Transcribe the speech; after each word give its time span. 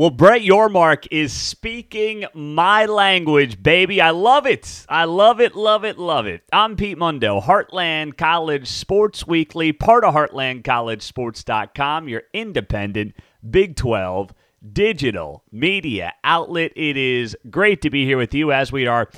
Well, 0.00 0.08
Brett 0.08 0.40
Yormark 0.40 1.08
is 1.10 1.30
speaking 1.30 2.24
my 2.32 2.86
language, 2.86 3.62
baby. 3.62 4.00
I 4.00 4.12
love 4.12 4.46
it. 4.46 4.86
I 4.88 5.04
love 5.04 5.42
it, 5.42 5.54
love 5.54 5.84
it, 5.84 5.98
love 5.98 6.24
it. 6.24 6.42
I'm 6.54 6.74
Pete 6.74 6.96
Mundo, 6.96 7.38
Heartland 7.38 8.16
College 8.16 8.66
Sports 8.66 9.26
Weekly, 9.26 9.74
part 9.74 10.02
of 10.04 10.14
HeartlandCollegeSports.com, 10.14 12.08
your 12.08 12.22
independent 12.32 13.14
Big 13.50 13.76
12 13.76 14.32
digital 14.72 15.44
media 15.52 16.14
outlet. 16.24 16.72
It 16.76 16.96
is 16.96 17.36
great 17.50 17.82
to 17.82 17.90
be 17.90 18.06
here 18.06 18.16
with 18.16 18.32
you 18.32 18.52
as 18.52 18.72
we 18.72 18.86
are 18.86 19.10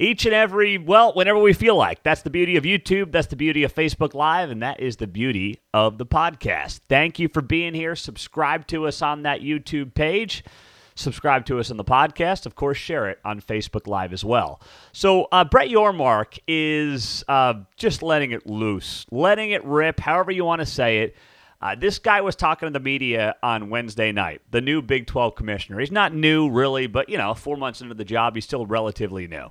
each 0.00 0.24
and 0.24 0.34
every, 0.34 0.78
well, 0.78 1.12
whenever 1.12 1.38
we 1.38 1.52
feel 1.52 1.76
like. 1.76 2.02
That's 2.02 2.22
the 2.22 2.30
beauty 2.30 2.56
of 2.56 2.64
YouTube. 2.64 3.12
That's 3.12 3.26
the 3.26 3.36
beauty 3.36 3.64
of 3.64 3.74
Facebook 3.74 4.14
Live. 4.14 4.50
And 4.50 4.62
that 4.62 4.80
is 4.80 4.96
the 4.96 5.06
beauty 5.06 5.60
of 5.74 5.98
the 5.98 6.06
podcast. 6.06 6.80
Thank 6.88 7.18
you 7.18 7.28
for 7.28 7.42
being 7.42 7.74
here. 7.74 7.94
Subscribe 7.94 8.66
to 8.68 8.86
us 8.86 9.02
on 9.02 9.22
that 9.22 9.42
YouTube 9.42 9.92
page. 9.94 10.42
Subscribe 10.94 11.44
to 11.46 11.58
us 11.58 11.70
on 11.70 11.76
the 11.76 11.84
podcast. 11.84 12.46
Of 12.46 12.54
course, 12.54 12.78
share 12.78 13.10
it 13.10 13.18
on 13.26 13.42
Facebook 13.42 13.86
Live 13.86 14.14
as 14.14 14.24
well. 14.24 14.60
So, 14.92 15.28
uh, 15.32 15.44
Brett 15.44 15.68
Yormark 15.68 16.38
is 16.48 17.22
uh, 17.28 17.54
just 17.76 18.02
letting 18.02 18.32
it 18.32 18.46
loose, 18.46 19.06
letting 19.10 19.50
it 19.50 19.64
rip, 19.64 20.00
however 20.00 20.30
you 20.30 20.44
want 20.44 20.60
to 20.60 20.66
say 20.66 21.00
it. 21.00 21.16
Uh, 21.62 21.74
this 21.74 21.98
guy 21.98 22.22
was 22.22 22.36
talking 22.36 22.66
to 22.66 22.72
the 22.72 22.80
media 22.80 23.34
on 23.42 23.68
Wednesday 23.68 24.12
night, 24.12 24.40
the 24.50 24.62
new 24.62 24.80
Big 24.80 25.06
12 25.06 25.34
commissioner. 25.34 25.78
He's 25.78 25.92
not 25.92 26.14
new, 26.14 26.50
really, 26.50 26.86
but, 26.86 27.10
you 27.10 27.18
know, 27.18 27.34
four 27.34 27.58
months 27.58 27.82
into 27.82 27.94
the 27.94 28.04
job, 28.04 28.34
he's 28.34 28.44
still 28.44 28.64
relatively 28.64 29.26
new. 29.26 29.50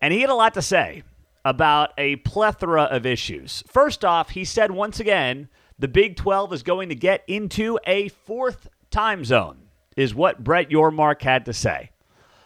And 0.00 0.12
he 0.12 0.20
had 0.20 0.30
a 0.30 0.34
lot 0.34 0.54
to 0.54 0.62
say 0.62 1.02
about 1.44 1.92
a 1.98 2.16
plethora 2.16 2.84
of 2.84 3.04
issues. 3.04 3.62
First 3.66 4.04
off, 4.04 4.30
he 4.30 4.44
said 4.44 4.70
once 4.70 5.00
again 5.00 5.48
the 5.78 5.88
Big 5.88 6.16
12 6.16 6.52
is 6.52 6.62
going 6.62 6.88
to 6.88 6.94
get 6.94 7.24
into 7.26 7.78
a 7.86 8.08
fourth 8.08 8.68
time 8.90 9.24
zone, 9.24 9.68
is 9.96 10.14
what 10.14 10.44
Brett 10.44 10.70
Yormark 10.70 11.22
had 11.22 11.44
to 11.46 11.52
say. 11.52 11.90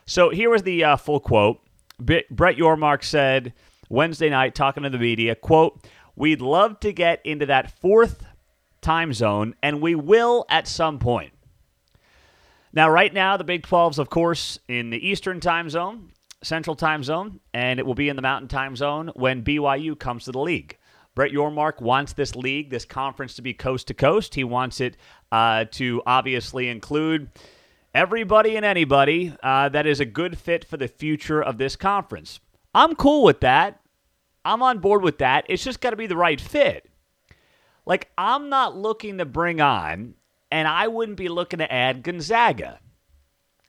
So 0.07 0.31
here 0.31 0.51
was 0.51 0.63
the 0.63 0.85
uh, 0.85 0.97
full 0.97 1.21
quote. 1.21 1.61
Brett 1.99 2.57
Yormark 2.57 3.05
said 3.05 3.53
Wednesday 3.89 4.31
night, 4.31 4.55
talking 4.55 4.83
to 4.85 4.91
the 4.91 4.99
media, 4.99 5.35
quote, 5.35 5.87
We'd 6.17 6.41
love 6.41 6.81
to 6.81 6.93
get 6.93 7.21
into 7.25 7.47
that 7.47 7.79
fourth 7.81 8.25
time 8.81 9.13
zone, 9.13 9.55
and 9.63 9.81
we 9.81 9.95
will 9.95 10.47
at 10.49 10.67
some 10.67 10.99
point. 10.99 11.33
Now, 12.73 12.91
right 12.91 13.13
now, 13.13 13.37
the 13.37 13.45
Big 13.45 13.63
12's, 13.67 13.99
of 13.99 14.11
course, 14.11 14.59
in 14.69 14.91
the 14.91 15.07
Eastern 15.09 15.41
time 15.41 15.71
zone. 15.71 16.13
Central 16.43 16.77
Time 16.77 17.03
Zone, 17.03 17.41
and 17.53 17.81
it 17.81 17.87
will 17.87 17.95
be 17.95 18.09
in 18.09 18.17
the 18.17 18.23
Mountain 18.23 18.49
Time 18.49 18.77
Zone 18.77 19.11
when 19.15 19.43
BYU 19.43 19.99
comes 19.99 20.25
to 20.25 20.33
the 20.33 20.39
league. 20.39 20.79
Brett 21.15 21.33
Yormark 21.33 21.81
wants 21.81 22.13
this 22.13 22.37
league, 22.37 22.71
this 22.71 22.85
conference 22.85 23.35
to 23.35 23.43
be 23.43 23.53
coast 23.53 23.89
to 23.89 23.95
coast. 23.95 24.37
He 24.37 24.45
wants 24.45 24.81
it 24.81 24.97
uh, 25.33 25.65
to 25.73 26.01
obviously 26.07 26.69
include 26.69 27.29
everybody 27.93 28.57
and 28.57 28.65
anybody 28.65 29.35
uh, 29.43 29.69
that 29.71 29.87
is 29.87 29.99
a 29.99 30.05
good 30.05 30.39
fit 30.39 30.65
for 30.65 30.77
the 30.77 30.87
future 30.87 31.43
of 31.43 31.59
this 31.59 31.75
conference. 31.75 32.39
I'm 32.73 32.95
cool 32.95 33.25
with 33.25 33.41
that. 33.41 33.81
I'm 34.45 34.63
on 34.63 34.79
board 34.79 35.03
with 35.03 35.19
that. 35.19 35.45
It's 35.49 35.65
just 35.65 35.81
got 35.81 35.91
to 35.91 35.97
be 35.97 36.07
the 36.07 36.17
right 36.17 36.41
fit. 36.41 36.89
Like, 37.85 38.11
I'm 38.17 38.49
not 38.49 38.77
looking 38.77 39.19
to 39.19 39.25
bring 39.25 39.61
on, 39.61 40.15
and 40.51 40.69
I 40.69 40.87
wouldn't 40.87 41.17
be 41.19 41.29
looking 41.29 41.59
to 41.59 41.73
add 41.73 42.03
Gonzaga. 42.03 42.79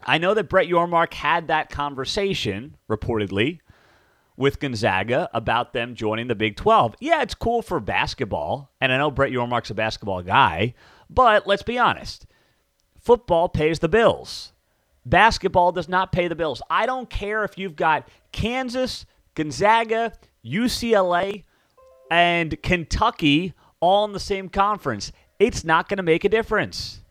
I 0.04 0.18
know 0.18 0.34
that 0.34 0.50
Brett 0.50 0.68
Yormark 0.68 1.14
had 1.14 1.48
that 1.48 1.70
conversation, 1.70 2.78
reportedly, 2.90 3.60
with 4.38 4.60
Gonzaga 4.60 5.30
about 5.34 5.74
them 5.74 5.96
joining 5.96 6.28
the 6.28 6.36
Big 6.36 6.56
12. 6.56 6.96
Yeah, 7.00 7.22
it's 7.22 7.36
cool 7.36 7.62
for 7.62 7.80
basketball, 7.80 8.72
and 8.80 8.92
I 8.94 8.98
know 8.98 9.12
Brett 9.12 9.32
Yormark's 9.32 9.70
a 9.70 9.76
basketball 9.76 10.22
guy, 10.22 10.74
but 11.10 11.46
let's 11.46 11.64
be 11.64 11.78
honest 11.78 12.26
football 13.00 13.50
pays 13.50 13.80
the 13.80 13.90
bills. 13.90 14.52
Basketball 15.06 15.72
does 15.72 15.90
not 15.90 16.12
pay 16.12 16.28
the 16.28 16.36
bills. 16.36 16.62
I 16.70 16.86
don't 16.86 17.10
care 17.10 17.44
if 17.44 17.58
you've 17.58 17.76
got 17.76 18.08
Kansas, 18.32 19.06
Gonzaga, 19.34 20.14
UCLA, 20.46 21.44
and 22.12 22.62
Kentucky 22.62 23.54
all 23.80 24.06
in 24.06 24.12
the 24.12 24.20
same 24.20 24.50
conference. 24.50 25.12
It's 25.40 25.64
not 25.64 25.90
going 25.90 25.98
to 25.98 26.04
make 26.04 26.24
a 26.24 26.30
difference. 26.30 27.02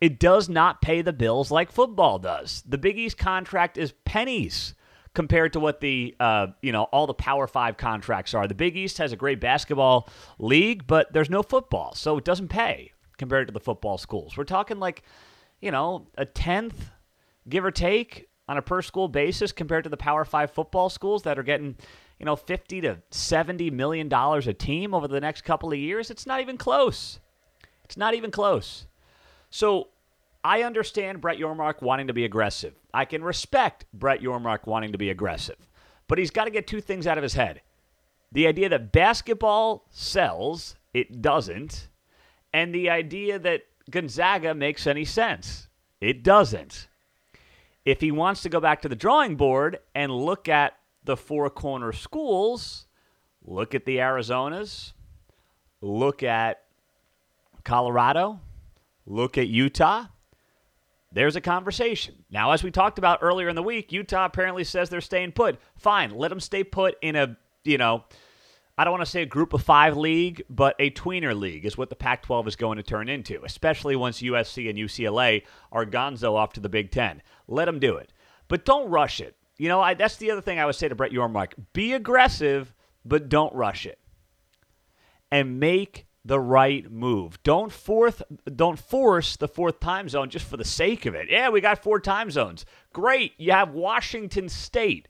It 0.00 0.18
does 0.18 0.48
not 0.48 0.82
pay 0.82 1.02
the 1.02 1.12
bills 1.12 1.50
like 1.50 1.72
football 1.72 2.18
does. 2.18 2.62
The 2.66 2.78
Big 2.78 2.98
East 2.98 3.18
contract 3.18 3.78
is 3.78 3.92
pennies 4.04 4.74
compared 5.14 5.54
to 5.54 5.60
what 5.60 5.80
the 5.80 6.14
uh, 6.20 6.48
you 6.60 6.72
know 6.72 6.84
all 6.84 7.06
the 7.06 7.14
Power 7.14 7.46
Five 7.46 7.76
contracts 7.76 8.34
are. 8.34 8.46
The 8.46 8.54
Big 8.54 8.76
East 8.76 8.98
has 8.98 9.12
a 9.12 9.16
great 9.16 9.40
basketball 9.40 10.08
league, 10.38 10.86
but 10.86 11.12
there's 11.12 11.30
no 11.30 11.42
football, 11.42 11.94
so 11.94 12.18
it 12.18 12.24
doesn't 12.24 12.48
pay 12.48 12.92
compared 13.18 13.48
to 13.48 13.52
the 13.52 13.60
football 13.60 13.98
schools. 13.98 14.36
We're 14.36 14.44
talking 14.44 14.78
like 14.78 15.02
you 15.60 15.70
know 15.70 16.06
a 16.16 16.26
tenth, 16.26 16.90
give 17.48 17.64
or 17.64 17.70
take, 17.70 18.28
on 18.48 18.58
a 18.58 18.62
per 18.62 18.82
school 18.82 19.08
basis 19.08 19.52
compared 19.52 19.84
to 19.84 19.90
the 19.90 19.96
Power 19.96 20.24
Five 20.24 20.50
football 20.50 20.88
schools 20.88 21.22
that 21.22 21.38
are 21.38 21.42
getting 21.42 21.76
you 22.18 22.26
know 22.26 22.36
50 22.36 22.82
to 22.82 22.98
70 23.10 23.70
million 23.70 24.08
dollars 24.08 24.46
a 24.46 24.54
team 24.54 24.94
over 24.94 25.08
the 25.08 25.20
next 25.20 25.42
couple 25.42 25.72
of 25.72 25.78
years. 25.78 26.10
It's 26.10 26.26
not 26.26 26.40
even 26.40 26.56
close. 26.56 27.20
It's 27.84 27.96
not 27.96 28.14
even 28.14 28.30
close. 28.30 28.86
So 29.56 29.88
I 30.44 30.64
understand 30.64 31.22
Brett 31.22 31.38
Yormark 31.38 31.80
wanting 31.80 32.08
to 32.08 32.12
be 32.12 32.26
aggressive. 32.26 32.74
I 32.92 33.06
can 33.06 33.24
respect 33.24 33.86
Brett 33.94 34.20
Yormark 34.20 34.66
wanting 34.66 34.92
to 34.92 34.98
be 34.98 35.08
aggressive. 35.08 35.56
But 36.08 36.18
he's 36.18 36.30
got 36.30 36.44
to 36.44 36.50
get 36.50 36.66
two 36.66 36.82
things 36.82 37.06
out 37.06 37.16
of 37.16 37.22
his 37.22 37.32
head. 37.32 37.62
The 38.32 38.46
idea 38.46 38.68
that 38.68 38.92
basketball 38.92 39.86
sells, 39.88 40.76
it 40.92 41.22
doesn't. 41.22 41.88
And 42.52 42.74
the 42.74 42.90
idea 42.90 43.38
that 43.38 43.62
Gonzaga 43.90 44.54
makes 44.54 44.86
any 44.86 45.06
sense, 45.06 45.68
it 46.02 46.22
doesn't. 46.22 46.88
If 47.86 48.02
he 48.02 48.10
wants 48.10 48.42
to 48.42 48.50
go 48.50 48.60
back 48.60 48.82
to 48.82 48.90
the 48.90 48.94
drawing 48.94 49.36
board 49.36 49.78
and 49.94 50.12
look 50.12 50.50
at 50.50 50.76
the 51.04 51.16
four 51.16 51.48
corner 51.48 51.92
schools, 51.92 52.84
look 53.42 53.74
at 53.74 53.86
the 53.86 53.96
Arizonas, 53.96 54.92
look 55.80 56.22
at 56.22 56.64
Colorado, 57.64 58.40
look 59.06 59.38
at 59.38 59.48
Utah. 59.48 60.06
There's 61.12 61.36
a 61.36 61.40
conversation. 61.40 62.24
Now, 62.30 62.52
as 62.52 62.62
we 62.62 62.70
talked 62.70 62.98
about 62.98 63.20
earlier 63.22 63.48
in 63.48 63.56
the 63.56 63.62
week, 63.62 63.92
Utah 63.92 64.26
apparently 64.26 64.64
says 64.64 64.90
they're 64.90 65.00
staying 65.00 65.32
put. 65.32 65.58
Fine, 65.76 66.10
let 66.10 66.28
them 66.28 66.40
stay 66.40 66.64
put 66.64 66.96
in 67.00 67.16
a, 67.16 67.36
you 67.64 67.78
know, 67.78 68.04
I 68.78 68.84
don't 68.84 68.92
want 68.92 69.04
to 69.04 69.10
say 69.10 69.22
a 69.22 69.26
group 69.26 69.54
of 69.54 69.62
five 69.62 69.96
league, 69.96 70.42
but 70.50 70.76
a 70.78 70.90
tweener 70.90 71.38
league 71.38 71.64
is 71.64 71.78
what 71.78 71.88
the 71.88 71.96
Pac 71.96 72.24
12 72.24 72.48
is 72.48 72.56
going 72.56 72.76
to 72.76 72.82
turn 72.82 73.08
into, 73.08 73.42
especially 73.42 73.96
once 73.96 74.20
USC 74.20 74.68
and 74.68 74.78
UCLA 74.78 75.44
are 75.72 75.86
gonzo 75.86 76.34
off 76.34 76.52
to 76.54 76.60
the 76.60 76.68
Big 76.68 76.90
Ten. 76.90 77.22
Let 77.48 77.64
them 77.64 77.78
do 77.78 77.96
it. 77.96 78.12
But 78.48 78.66
don't 78.66 78.90
rush 78.90 79.20
it. 79.20 79.34
You 79.56 79.68
know, 79.68 79.80
I, 79.80 79.94
that's 79.94 80.16
the 80.16 80.30
other 80.30 80.42
thing 80.42 80.58
I 80.58 80.66
would 80.66 80.74
say 80.74 80.88
to 80.88 80.94
Brett 80.94 81.12
Yormark 81.12 81.52
be 81.72 81.94
aggressive, 81.94 82.74
but 83.04 83.30
don't 83.30 83.54
rush 83.54 83.86
it. 83.86 83.98
And 85.30 85.58
make 85.58 86.06
the 86.26 86.40
right 86.40 86.90
move. 86.90 87.40
Don't 87.44 87.72
fourth 87.72 88.20
don't 88.54 88.78
force 88.78 89.36
the 89.36 89.48
fourth 89.48 89.78
time 89.78 90.08
zone 90.08 90.28
just 90.28 90.46
for 90.46 90.56
the 90.56 90.64
sake 90.64 91.06
of 91.06 91.14
it. 91.14 91.28
Yeah, 91.30 91.50
we 91.50 91.60
got 91.60 91.82
four 91.82 92.00
time 92.00 92.30
zones. 92.30 92.66
Great. 92.92 93.32
You 93.38 93.52
have 93.52 93.70
Washington 93.70 94.48
State. 94.48 95.08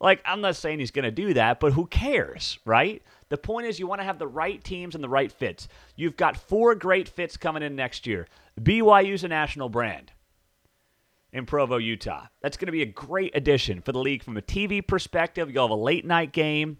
Like 0.00 0.20
I'm 0.26 0.42
not 0.42 0.56
saying 0.56 0.78
he's 0.78 0.90
going 0.90 1.04
to 1.04 1.10
do 1.10 1.34
that, 1.34 1.58
but 1.58 1.72
who 1.72 1.86
cares, 1.86 2.58
right? 2.66 3.02
The 3.30 3.38
point 3.38 3.66
is 3.66 3.78
you 3.78 3.86
want 3.86 4.00
to 4.00 4.04
have 4.04 4.18
the 4.18 4.28
right 4.28 4.62
teams 4.62 4.94
and 4.94 5.02
the 5.02 5.08
right 5.08 5.32
fits. 5.32 5.68
You've 5.96 6.16
got 6.16 6.36
four 6.36 6.74
great 6.74 7.08
fits 7.08 7.36
coming 7.36 7.62
in 7.62 7.74
next 7.74 8.06
year. 8.06 8.28
BYU's 8.60 9.24
a 9.24 9.28
national 9.28 9.70
brand 9.70 10.12
in 11.32 11.46
Provo, 11.46 11.78
Utah. 11.78 12.26
That's 12.42 12.56
going 12.56 12.66
to 12.66 12.72
be 12.72 12.82
a 12.82 12.86
great 12.86 13.34
addition 13.34 13.80
for 13.80 13.92
the 13.92 13.98
league 13.98 14.22
from 14.22 14.36
a 14.36 14.42
TV 14.42 14.86
perspective. 14.86 15.50
You'll 15.50 15.64
have 15.64 15.70
a 15.70 15.74
late 15.74 16.04
night 16.04 16.32
game. 16.32 16.78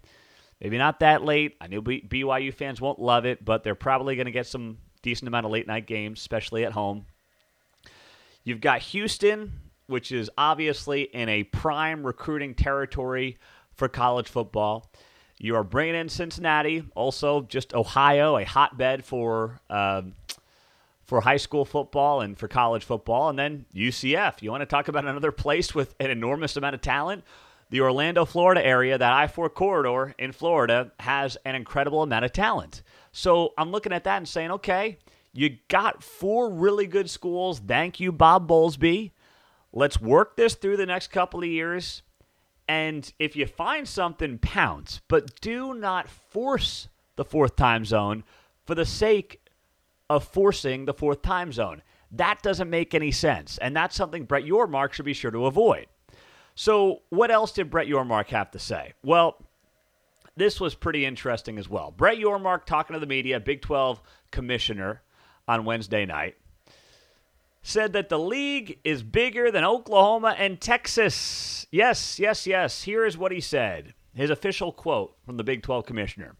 Maybe 0.61 0.77
not 0.77 0.99
that 0.99 1.23
late. 1.23 1.55
I 1.61 1.67
know 1.67 1.81
BYU 1.81 2.53
fans 2.53 2.81
won't 2.81 2.99
love 2.99 3.25
it, 3.25 3.43
but 3.43 3.63
they're 3.63 3.75
probably 3.75 4.15
going 4.15 4.25
to 4.25 4.31
get 4.31 4.47
some 4.47 4.77
decent 5.01 5.27
amount 5.27 5.45
of 5.45 5.51
late 5.51 5.67
night 5.67 5.87
games, 5.87 6.19
especially 6.19 6.65
at 6.65 6.73
home. 6.73 7.05
You've 8.43 8.61
got 8.61 8.81
Houston, 8.81 9.53
which 9.87 10.11
is 10.11 10.29
obviously 10.37 11.03
in 11.03 11.29
a 11.29 11.43
prime 11.43 12.05
recruiting 12.05 12.55
territory 12.55 13.37
for 13.73 13.87
college 13.87 14.27
football. 14.27 14.91
You 15.37 15.55
are 15.55 15.63
bringing 15.63 15.95
in 15.95 16.09
Cincinnati, 16.09 16.83
also 16.95 17.41
just 17.43 17.73
Ohio, 17.73 18.37
a 18.37 18.43
hotbed 18.43 19.05
for 19.05 19.61
um, 19.69 20.13
for 21.05 21.21
high 21.21 21.37
school 21.37 21.65
football 21.65 22.21
and 22.21 22.37
for 22.37 22.47
college 22.47 22.83
football, 22.83 23.29
and 23.29 23.39
then 23.39 23.65
UCF. 23.73 24.41
You 24.41 24.51
want 24.51 24.61
to 24.61 24.67
talk 24.67 24.89
about 24.89 25.05
another 25.05 25.31
place 25.31 25.73
with 25.73 25.95
an 25.99 26.11
enormous 26.11 26.55
amount 26.57 26.75
of 26.75 26.81
talent? 26.81 27.23
The 27.69 27.81
Orlando, 27.81 28.25
Florida 28.25 28.65
area, 28.65 28.97
that 28.97 29.13
I 29.13 29.27
4 29.27 29.49
corridor 29.49 30.15
in 30.17 30.31
Florida, 30.31 30.91
has 30.99 31.37
an 31.45 31.55
incredible 31.55 32.01
amount 32.01 32.25
of 32.25 32.33
talent. 32.33 32.81
So 33.11 33.53
I'm 33.57 33.71
looking 33.71 33.93
at 33.93 34.03
that 34.05 34.17
and 34.17 34.27
saying, 34.27 34.51
okay, 34.51 34.97
you 35.33 35.57
got 35.67 36.03
four 36.03 36.49
really 36.49 36.87
good 36.87 37.09
schools. 37.09 37.59
Thank 37.59 37.99
you, 37.99 38.11
Bob 38.11 38.49
Bowlesby. 38.49 39.11
Let's 39.71 40.01
work 40.01 40.35
this 40.35 40.55
through 40.55 40.77
the 40.77 40.85
next 40.87 41.09
couple 41.09 41.41
of 41.41 41.45
years. 41.45 42.01
And 42.67 43.11
if 43.19 43.35
you 43.35 43.45
find 43.45 43.87
something, 43.87 44.39
pounce. 44.39 45.01
But 45.07 45.39
do 45.41 45.73
not 45.73 46.09
force 46.09 46.87
the 47.15 47.25
fourth 47.25 47.55
time 47.55 47.85
zone 47.85 48.23
for 48.65 48.75
the 48.75 48.85
sake 48.85 49.41
of 50.09 50.23
forcing 50.23 50.85
the 50.85 50.93
fourth 50.93 51.21
time 51.21 51.51
zone. 51.51 51.83
That 52.11 52.41
doesn't 52.41 52.69
make 52.69 52.95
any 52.95 53.11
sense. 53.11 53.59
And 53.59 53.75
that's 53.75 53.95
something 53.95 54.25
Brett 54.25 54.43
Yormark 54.43 54.93
should 54.93 55.05
be 55.05 55.13
sure 55.13 55.31
to 55.31 55.45
avoid. 55.45 55.85
So, 56.59 57.03
what 57.07 57.31
else 57.31 57.53
did 57.53 57.69
Brett 57.69 57.87
Yormark 57.87 58.27
have 58.31 58.51
to 58.51 58.59
say? 58.59 58.91
Well, 59.01 59.37
this 60.35 60.59
was 60.59 60.75
pretty 60.75 61.05
interesting 61.05 61.57
as 61.57 61.69
well. 61.69 61.89
Brett 61.89 62.17
Yormark 62.17 62.65
talking 62.65 62.95
to 62.95 62.99
the 62.99 63.05
media, 63.05 63.39
Big 63.39 63.61
12 63.61 64.01
commissioner 64.29 65.01
on 65.47 65.63
Wednesday 65.63 66.05
night, 66.05 66.35
said 67.61 67.93
that 67.93 68.09
the 68.09 68.19
league 68.19 68.77
is 68.83 69.03
bigger 69.03 69.51
than 69.51 69.63
Oklahoma 69.63 70.35
and 70.37 70.59
Texas. 70.59 71.65
Yes, 71.71 72.19
yes, 72.19 72.45
yes. 72.45 72.83
Here 72.83 73.05
is 73.05 73.17
what 73.17 73.31
he 73.31 73.39
said. 73.39 73.93
His 74.13 74.29
official 74.29 74.73
quote 74.73 75.15
from 75.25 75.37
the 75.37 75.45
Big 75.45 75.63
12 75.63 75.85
commissioner. 75.85 76.35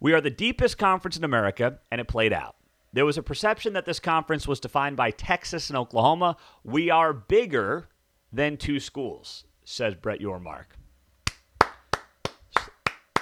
We 0.00 0.12
are 0.14 0.20
the 0.20 0.30
deepest 0.30 0.78
conference 0.78 1.16
in 1.16 1.22
America, 1.22 1.78
and 1.92 2.00
it 2.00 2.08
played 2.08 2.32
out. 2.32 2.56
There 2.92 3.06
was 3.06 3.18
a 3.18 3.22
perception 3.22 3.74
that 3.74 3.86
this 3.86 4.00
conference 4.00 4.48
was 4.48 4.58
defined 4.58 4.96
by 4.96 5.12
Texas 5.12 5.70
and 5.70 5.76
Oklahoma. 5.76 6.38
We 6.64 6.90
are 6.90 7.12
bigger 7.12 7.88
than 8.32 8.56
two 8.56 8.80
schools, 8.80 9.44
says 9.70 9.94
Brett 9.94 10.20
Yormark. 10.20 10.64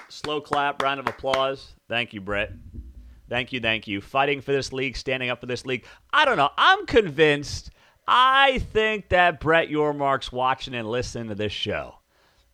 Slow 0.08 0.40
clap, 0.40 0.82
round 0.82 0.98
of 0.98 1.06
applause. 1.06 1.74
Thank 1.88 2.12
you, 2.12 2.20
Brett. 2.20 2.52
Thank 3.28 3.52
you, 3.52 3.60
thank 3.60 3.86
you. 3.86 4.00
Fighting 4.00 4.40
for 4.40 4.52
this 4.52 4.72
league, 4.72 4.96
standing 4.96 5.28
up 5.28 5.40
for 5.40 5.46
this 5.46 5.66
league. 5.66 5.84
I 6.12 6.24
don't 6.24 6.38
know. 6.38 6.50
I'm 6.56 6.86
convinced. 6.86 7.70
I 8.06 8.60
think 8.72 9.10
that 9.10 9.38
Brett 9.38 9.68
Yormark's 9.68 10.32
watching 10.32 10.74
and 10.74 10.88
listening 10.88 11.28
to 11.28 11.34
this 11.34 11.52
show. 11.52 11.96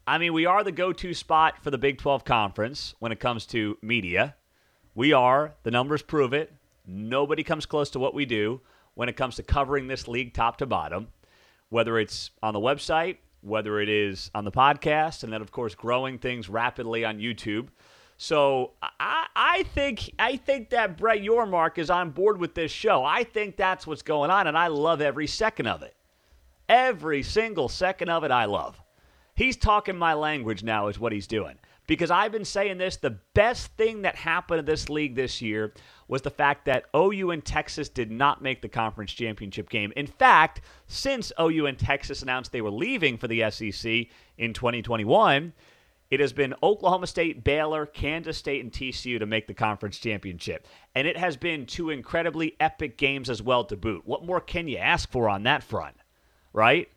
I 0.06 0.18
mean, 0.18 0.32
we 0.32 0.44
are 0.44 0.64
the 0.64 0.72
go 0.72 0.92
to 0.92 1.14
spot 1.14 1.62
for 1.62 1.70
the 1.70 1.78
Big 1.78 1.98
12 1.98 2.24
Conference 2.24 2.94
when 2.98 3.12
it 3.12 3.20
comes 3.20 3.46
to 3.46 3.78
media. 3.80 4.34
We 4.94 5.12
are. 5.12 5.54
The 5.62 5.70
numbers 5.70 6.02
prove 6.02 6.34
it. 6.34 6.52
Nobody 6.86 7.44
comes 7.44 7.64
close 7.64 7.90
to 7.90 8.00
what 8.00 8.14
we 8.14 8.26
do 8.26 8.60
when 8.94 9.08
it 9.08 9.16
comes 9.16 9.36
to 9.36 9.42
covering 9.44 9.86
this 9.86 10.08
league 10.08 10.34
top 10.34 10.58
to 10.58 10.66
bottom, 10.66 11.08
whether 11.68 11.98
it's 11.98 12.30
on 12.42 12.52
the 12.52 12.60
website, 12.60 13.18
whether 13.44 13.80
it 13.80 13.88
is 13.88 14.30
on 14.34 14.44
the 14.44 14.50
podcast, 14.50 15.22
and 15.22 15.32
then, 15.32 15.42
of 15.42 15.52
course, 15.52 15.74
growing 15.74 16.18
things 16.18 16.48
rapidly 16.48 17.04
on 17.04 17.18
YouTube. 17.18 17.68
So 18.16 18.72
I, 18.82 19.26
I 19.34 19.62
think 19.74 20.12
I 20.18 20.36
think 20.36 20.70
that 20.70 20.96
Brett 20.96 21.20
Yormark 21.20 21.78
is 21.78 21.90
on 21.90 22.10
board 22.10 22.38
with 22.38 22.54
this 22.54 22.70
show. 22.70 23.04
I 23.04 23.24
think 23.24 23.56
that's 23.56 23.86
what's 23.86 24.02
going 24.02 24.30
on, 24.30 24.46
and 24.46 24.56
I 24.56 24.68
love 24.68 25.00
every 25.00 25.26
second 25.26 25.66
of 25.66 25.82
it. 25.82 25.94
Every 26.68 27.22
single 27.22 27.68
second 27.68 28.08
of 28.08 28.24
it, 28.24 28.30
I 28.30 28.46
love. 28.46 28.80
He's 29.34 29.56
talking 29.56 29.96
my 29.96 30.14
language 30.14 30.62
now, 30.62 30.88
is 30.88 30.98
what 30.98 31.12
he's 31.12 31.26
doing. 31.26 31.56
Because 31.86 32.10
I've 32.10 32.32
been 32.32 32.44
saying 32.44 32.78
this 32.78 32.96
the 32.96 33.18
best 33.34 33.72
thing 33.76 34.02
that 34.02 34.16
happened 34.16 34.58
to 34.58 34.62
this 34.62 34.88
league 34.88 35.14
this 35.14 35.42
year 35.42 35.72
was 36.08 36.22
the 36.22 36.30
fact 36.30 36.64
that 36.64 36.86
OU 36.96 37.30
and 37.30 37.44
Texas 37.44 37.88
did 37.88 38.10
not 38.10 38.42
make 38.42 38.62
the 38.62 38.68
conference 38.68 39.12
championship 39.12 39.68
game. 39.68 39.92
In 39.96 40.06
fact, 40.06 40.62
since 40.86 41.32
OU 41.40 41.66
and 41.66 41.78
Texas 41.78 42.22
announced 42.22 42.52
they 42.52 42.60
were 42.60 42.70
leaving 42.70 43.18
for 43.18 43.28
the 43.28 43.50
SEC 43.50 44.06
in 44.38 44.52
2021, 44.54 45.52
it 46.10 46.20
has 46.20 46.32
been 46.32 46.54
Oklahoma 46.62 47.06
State, 47.06 47.44
Baylor, 47.44 47.86
Kansas 47.86 48.38
State, 48.38 48.62
and 48.62 48.70
TCU 48.70 49.18
to 49.18 49.26
make 49.26 49.46
the 49.46 49.54
conference 49.54 49.98
championship. 49.98 50.66
And 50.94 51.08
it 51.08 51.16
has 51.16 51.36
been 51.36 51.66
two 51.66 51.90
incredibly 51.90 52.56
epic 52.60 52.96
games 52.96 53.28
as 53.28 53.42
well 53.42 53.64
to 53.64 53.76
boot. 53.76 54.02
What 54.04 54.24
more 54.24 54.40
can 54.40 54.68
you 54.68 54.76
ask 54.76 55.10
for 55.10 55.28
on 55.28 55.42
that 55.42 55.62
front, 55.62 55.96
right? 56.52 56.88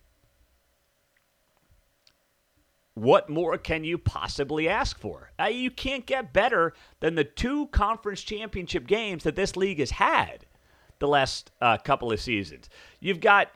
What 2.98 3.30
more 3.30 3.60
can 3.60 3.84
you 3.84 4.00
possibly 4.00 4.68
ask 4.68 4.98
for? 4.98 5.30
Uh, 5.40 5.46
you 5.46 5.70
can't 5.70 6.08
get 6.08 6.34
better 6.34 6.74
than 7.00 7.14
the 7.14 7.24
two 7.24 7.68
conference 7.68 8.22
championship 8.22 8.88
games 8.88 9.24
that 9.24 9.36
this 9.36 9.56
league 9.56 9.78
has 9.78 9.92
had 9.92 10.48
the 10.98 11.08
last 11.08 11.52
uh, 11.62 11.78
couple 11.78 12.12
of 12.12 12.20
seasons. 12.20 12.72
You've 13.00 13.20
got 13.20 13.52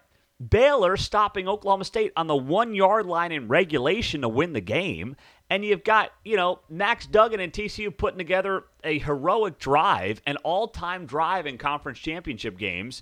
Baylor 0.49 0.95
stopping 0.95 1.47
Oklahoma 1.47 1.85
State 1.85 2.11
on 2.15 2.27
the 2.27 2.35
one 2.35 2.75
yard 2.75 3.07
line 3.07 3.31
in 3.31 3.47
regulation 3.47 4.21
to 4.21 4.29
win 4.29 4.53
the 4.53 4.61
game. 4.61 5.15
And 5.49 5.65
you've 5.65 5.83
got, 5.83 6.11
you 6.23 6.37
know, 6.37 6.59
Max 6.69 7.07
Duggan 7.07 7.39
and 7.39 7.51
TCU 7.51 7.97
putting 7.97 8.19
together 8.19 8.65
a 8.83 8.99
heroic 8.99 9.57
drive, 9.57 10.21
an 10.27 10.37
all 10.37 10.67
time 10.67 11.07
drive 11.07 11.47
in 11.47 11.57
conference 11.57 11.97
championship 11.97 12.59
games 12.59 13.01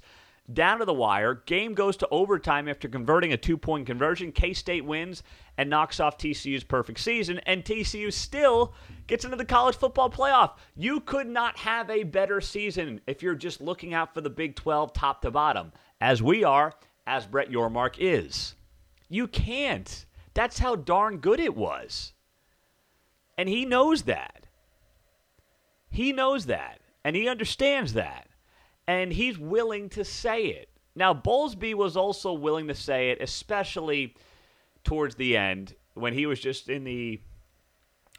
down 0.54 0.80
to 0.80 0.86
the 0.86 0.94
wire. 0.94 1.36
Game 1.46 1.74
goes 1.74 1.98
to 1.98 2.08
overtime 2.10 2.68
after 2.68 2.88
converting 2.88 3.34
a 3.34 3.38
two 3.38 3.58
point 3.58 3.86
conversion. 3.86 4.32
K 4.32 4.54
State 4.54 4.86
wins 4.86 5.24
and 5.58 5.70
knocks 5.70 6.00
off 6.00 6.18
TCU's 6.18 6.64
perfect 6.64 7.00
season, 7.00 7.40
and 7.46 7.64
TCU 7.64 8.12
still 8.12 8.74
gets 9.08 9.26
into 9.26 9.38
the 9.38 9.46
college 9.46 9.76
football 9.76 10.10
playoff. 10.10 10.52
You 10.76 11.00
could 11.02 11.28
not 11.28 11.58
have 11.60 11.90
a 11.90 12.04
better 12.04 12.42
season 12.42 13.02
if 13.08 13.22
you're 13.22 13.36
just 13.36 13.62
looking 13.62 13.94
out 13.94 14.14
for 14.14 14.22
the 14.22 14.30
Big 14.30 14.56
12 14.56 14.94
top 14.94 15.22
to 15.22 15.32
bottom, 15.32 15.72
as 16.00 16.24
we 16.24 16.44
are, 16.44 16.74
as 17.06 17.26
Brett 17.26 17.52
Yormark 17.52 17.96
is. 17.98 18.56
You 19.10 19.28
can't. 19.28 20.06
That's 20.34 20.60
how 20.60 20.76
darn 20.76 21.18
good 21.18 21.40
it 21.40 21.56
was. 21.56 22.14
And 23.38 23.50
he 23.50 23.66
knows 23.66 24.04
that. 24.04 24.46
He 25.90 26.14
knows 26.14 26.46
that. 26.46 26.80
And 27.04 27.16
he 27.16 27.28
understands 27.28 27.94
that 27.94 28.29
and 28.90 29.14
he's 29.14 29.38
willing 29.38 29.88
to 29.88 30.04
say 30.04 30.46
it. 30.46 30.68
Now, 30.96 31.14
Bowlesby 31.14 31.76
was 31.76 31.96
also 31.96 32.34
willing 32.34 32.70
to 32.70 32.74
say 32.74 33.12
it, 33.12 33.22
especially 33.22 34.16
towards 34.84 35.14
the 35.14 35.38
end 35.38 35.76
when 35.94 36.16
he 36.16 36.26
was 36.26 36.40
just 36.40 36.70
in 36.70 36.86
the 36.86 37.22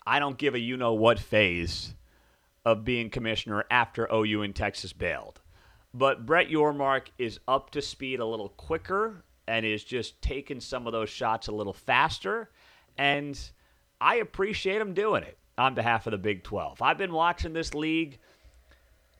I 0.06 0.20
don't 0.20 0.38
give 0.38 0.54
a 0.54 0.60
you 0.60 0.76
know 0.76 0.92
what 0.94 1.18
phase 1.18 1.94
of 2.64 2.84
being 2.84 3.10
commissioner 3.10 3.64
after 3.68 4.08
OU 4.14 4.42
and 4.42 4.54
Texas 4.54 4.92
bailed. 4.92 5.40
But 5.92 6.24
Brett 6.24 6.50
Yormark 6.50 7.08
is 7.18 7.40
up 7.48 7.70
to 7.70 7.82
speed 7.82 8.20
a 8.20 8.24
little 8.24 8.50
quicker 8.50 9.24
and 9.48 9.66
is 9.66 9.82
just 9.82 10.22
taking 10.22 10.60
some 10.60 10.86
of 10.86 10.92
those 10.92 11.10
shots 11.10 11.48
a 11.48 11.52
little 11.52 11.72
faster. 11.72 12.48
And 12.96 13.36
I 14.00 14.16
appreciate 14.16 14.80
him 14.80 14.94
doing 14.94 15.24
it 15.24 15.36
on 15.58 15.74
behalf 15.74 16.06
of 16.06 16.12
the 16.12 16.18
Big 16.18 16.44
12. 16.44 16.80
I've 16.80 16.98
been 16.98 17.12
watching 17.12 17.54
this 17.54 17.74
league 17.74 18.20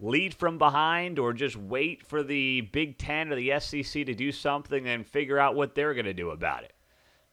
lead 0.01 0.35
from 0.35 0.59
behind 0.59 1.19
or 1.19 1.33
just 1.33 1.57
wait 1.57 2.07
for 2.07 2.23
the 2.23 2.63
Big 2.63 2.99
Ten 2.99 3.31
or 3.31 3.37
the 3.37 3.59
SEC 3.61 4.07
to 4.07 4.15
do 4.15 4.33
something 4.33 4.89
and 4.89 5.07
figure 5.07 5.39
out 5.39 5.55
what 5.55 5.75
they're 5.75 5.95
going 5.95 6.07
to 6.07 6.15
do 6.15 6.31
about 6.31 6.65
it. 6.65 6.73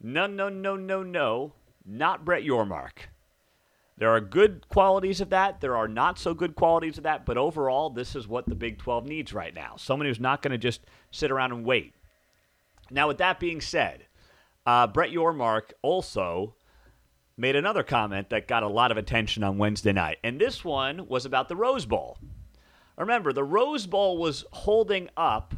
No, 0.00 0.26
no, 0.26 0.48
no, 0.48 0.76
no, 0.76 1.02
no. 1.02 1.54
Not 1.84 2.24
Brett 2.24 2.44
Yormark. 2.44 3.08
There 3.96 4.10
are 4.10 4.20
good 4.20 4.68
qualities 4.68 5.20
of 5.20 5.30
that. 5.30 5.60
There 5.60 5.76
are 5.76 5.88
not 5.88 6.18
so 6.18 6.34
good 6.34 6.54
qualities 6.54 6.98
of 6.98 7.04
that. 7.04 7.26
But 7.26 7.38
overall, 7.38 7.90
this 7.90 8.14
is 8.14 8.28
what 8.28 8.46
the 8.46 8.54
Big 8.54 8.78
12 8.78 9.06
needs 9.06 9.32
right 9.32 9.54
now. 9.54 9.74
Someone 9.76 10.06
who's 10.06 10.20
not 10.20 10.42
going 10.42 10.52
to 10.52 10.58
just 10.58 10.82
sit 11.10 11.32
around 11.32 11.52
and 11.52 11.64
wait. 11.64 11.94
Now, 12.90 13.08
with 13.08 13.18
that 13.18 13.40
being 13.40 13.60
said, 13.60 14.06
uh, 14.66 14.86
Brett 14.86 15.10
Yormark 15.10 15.72
also 15.82 16.54
made 17.36 17.56
another 17.56 17.82
comment 17.82 18.30
that 18.30 18.48
got 18.48 18.62
a 18.62 18.68
lot 18.68 18.90
of 18.92 18.96
attention 18.96 19.42
on 19.42 19.58
Wednesday 19.58 19.92
night. 19.92 20.18
And 20.22 20.40
this 20.40 20.64
one 20.64 21.06
was 21.08 21.24
about 21.24 21.48
the 21.48 21.56
Rose 21.56 21.86
Bowl. 21.86 22.18
Remember, 22.98 23.32
the 23.32 23.44
Rose 23.44 23.86
Bowl 23.86 24.18
was 24.18 24.44
holding 24.52 25.08
up 25.16 25.54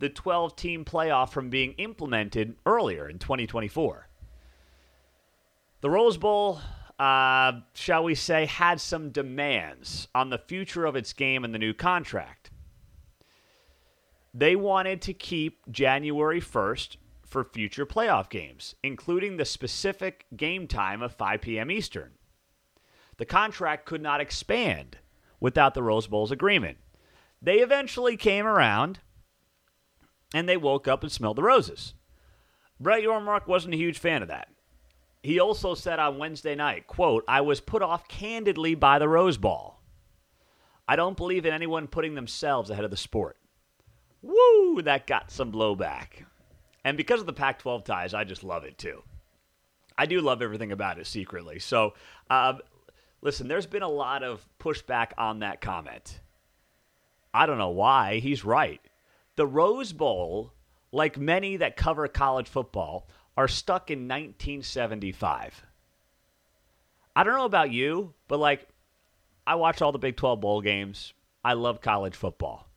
the 0.00 0.08
12 0.08 0.56
team 0.56 0.84
playoff 0.84 1.30
from 1.30 1.48
being 1.48 1.74
implemented 1.74 2.56
earlier 2.66 3.08
in 3.08 3.20
2024. 3.20 4.08
The 5.80 5.90
Rose 5.90 6.16
Bowl, 6.16 6.60
uh, 6.98 7.52
shall 7.74 8.02
we 8.02 8.16
say, 8.16 8.46
had 8.46 8.80
some 8.80 9.10
demands 9.10 10.08
on 10.12 10.30
the 10.30 10.38
future 10.38 10.84
of 10.84 10.96
its 10.96 11.12
game 11.12 11.44
and 11.44 11.54
the 11.54 11.58
new 11.58 11.72
contract. 11.72 12.50
They 14.34 14.56
wanted 14.56 15.02
to 15.02 15.14
keep 15.14 15.70
January 15.70 16.40
1st 16.40 16.96
for 17.22 17.44
future 17.44 17.86
playoff 17.86 18.28
games, 18.28 18.74
including 18.82 19.36
the 19.36 19.44
specific 19.44 20.26
game 20.36 20.66
time 20.66 21.00
of 21.00 21.14
5 21.14 21.42
p.m. 21.42 21.70
Eastern. 21.70 22.12
The 23.18 23.24
contract 23.24 23.86
could 23.86 24.02
not 24.02 24.20
expand 24.20 24.98
without 25.42 25.74
the 25.74 25.82
Rose 25.82 26.06
Bowl's 26.06 26.30
agreement. 26.30 26.78
They 27.42 27.56
eventually 27.56 28.16
came 28.16 28.46
around 28.46 29.00
and 30.32 30.48
they 30.48 30.56
woke 30.56 30.86
up 30.86 31.02
and 31.02 31.10
smelled 31.10 31.36
the 31.36 31.42
roses. 31.42 31.94
Brett 32.78 33.02
Yormark 33.02 33.48
wasn't 33.48 33.74
a 33.74 33.78
huge 33.78 33.98
fan 33.98 34.22
of 34.22 34.28
that. 34.28 34.48
He 35.20 35.40
also 35.40 35.74
said 35.74 35.98
on 35.98 36.18
Wednesday 36.18 36.54
night, 36.54 36.86
quote, 36.86 37.24
I 37.26 37.40
was 37.40 37.60
put 37.60 37.82
off 37.82 38.06
candidly 38.06 38.76
by 38.76 39.00
the 39.00 39.08
Rose 39.08 39.36
Bowl. 39.36 39.80
I 40.86 40.94
don't 40.94 41.16
believe 41.16 41.44
in 41.44 41.52
anyone 41.52 41.88
putting 41.88 42.14
themselves 42.14 42.70
ahead 42.70 42.84
of 42.84 42.92
the 42.92 42.96
sport. 42.96 43.36
Woo, 44.22 44.80
that 44.82 45.08
got 45.08 45.32
some 45.32 45.50
blowback. 45.50 46.24
And 46.84 46.96
because 46.96 47.20
of 47.20 47.26
the 47.26 47.32
Pac 47.32 47.58
12 47.58 47.82
ties, 47.82 48.14
I 48.14 48.22
just 48.22 48.44
love 48.44 48.62
it 48.62 48.78
too. 48.78 49.02
I 49.98 50.06
do 50.06 50.20
love 50.20 50.40
everything 50.40 50.70
about 50.70 51.00
it 51.00 51.06
secretly. 51.08 51.58
So 51.58 51.94
uh, 52.30 52.54
Listen, 53.22 53.46
there's 53.46 53.66
been 53.66 53.82
a 53.82 53.88
lot 53.88 54.24
of 54.24 54.46
pushback 54.58 55.12
on 55.16 55.38
that 55.38 55.60
comment. 55.60 56.20
I 57.32 57.46
don't 57.46 57.58
know 57.58 57.70
why. 57.70 58.18
He's 58.18 58.44
right. 58.44 58.80
The 59.36 59.46
Rose 59.46 59.92
Bowl, 59.92 60.52
like 60.90 61.16
many 61.16 61.56
that 61.56 61.76
cover 61.76 62.08
college 62.08 62.48
football, 62.48 63.08
are 63.36 63.48
stuck 63.48 63.90
in 63.90 64.00
1975. 64.08 65.64
I 67.14 67.24
don't 67.24 67.36
know 67.36 67.44
about 67.44 67.70
you, 67.70 68.12
but 68.26 68.38
like, 68.38 68.68
I 69.46 69.54
watch 69.54 69.80
all 69.80 69.92
the 69.92 69.98
Big 69.98 70.16
12 70.16 70.40
bowl 70.40 70.60
games. 70.60 71.14
I 71.44 71.54
love 71.54 71.80
college 71.80 72.16
football. 72.16 72.68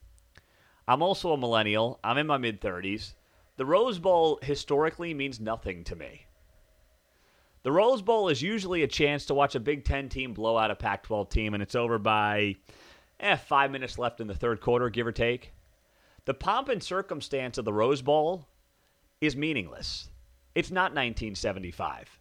I'm 0.87 1.01
also 1.01 1.33
a 1.33 1.37
millennial. 1.37 1.99
I'm 2.03 2.17
in 2.17 2.27
my 2.27 2.37
mid 2.37 2.61
30s. 2.61 3.13
The 3.57 3.65
Rose 3.65 3.99
Bowl 3.99 4.39
historically 4.41 5.13
means 5.13 5.39
nothing 5.39 5.83
to 5.85 5.95
me. 5.95 6.27
The 7.65 7.71
Rose 7.71 8.03
Bowl 8.03 8.29
is 8.29 8.43
usually 8.43 8.83
a 8.83 8.87
chance 8.87 9.25
to 9.25 9.33
watch 9.33 9.55
a 9.55 9.59
Big 9.59 9.85
Ten 9.85 10.07
team 10.07 10.33
blow 10.33 10.55
out 10.55 10.69
a 10.69 10.75
Pac 10.75 11.01
12 11.01 11.29
team, 11.29 11.55
and 11.55 11.63
it's 11.63 11.73
over 11.73 11.97
by 11.97 12.57
eh, 13.19 13.37
five 13.37 13.71
minutes 13.71 13.97
left 13.97 14.21
in 14.21 14.27
the 14.27 14.35
third 14.35 14.61
quarter, 14.61 14.91
give 14.91 15.07
or 15.07 15.11
take. 15.11 15.51
The 16.25 16.35
pomp 16.35 16.69
and 16.69 16.83
circumstance 16.83 17.57
of 17.57 17.65
the 17.65 17.73
Rose 17.73 18.03
Bowl 18.03 18.47
is 19.19 19.35
meaningless. 19.35 20.11
It's 20.53 20.69
not 20.69 20.91
1975. 20.91 22.19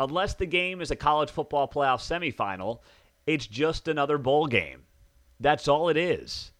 Unless 0.00 0.34
the 0.34 0.46
game 0.46 0.80
is 0.80 0.90
a 0.90 0.96
college 0.96 1.30
football 1.30 1.68
playoff 1.68 2.00
semifinal, 2.00 2.80
it's 3.28 3.46
just 3.46 3.86
another 3.86 4.18
bowl 4.18 4.48
game. 4.48 4.82
That's 5.38 5.68
all 5.68 5.88
it 5.90 5.96
is. 5.96 6.50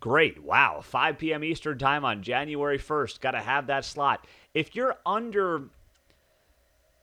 Great. 0.00 0.42
Wow. 0.42 0.80
5 0.82 1.16
p.m. 1.16 1.44
Eastern 1.44 1.78
Time 1.78 2.04
on 2.04 2.24
January 2.24 2.80
1st. 2.80 3.20
Got 3.20 3.30
to 3.30 3.40
have 3.40 3.68
that 3.68 3.84
slot. 3.84 4.26
If 4.52 4.74
you're 4.74 4.96
under, 5.06 5.70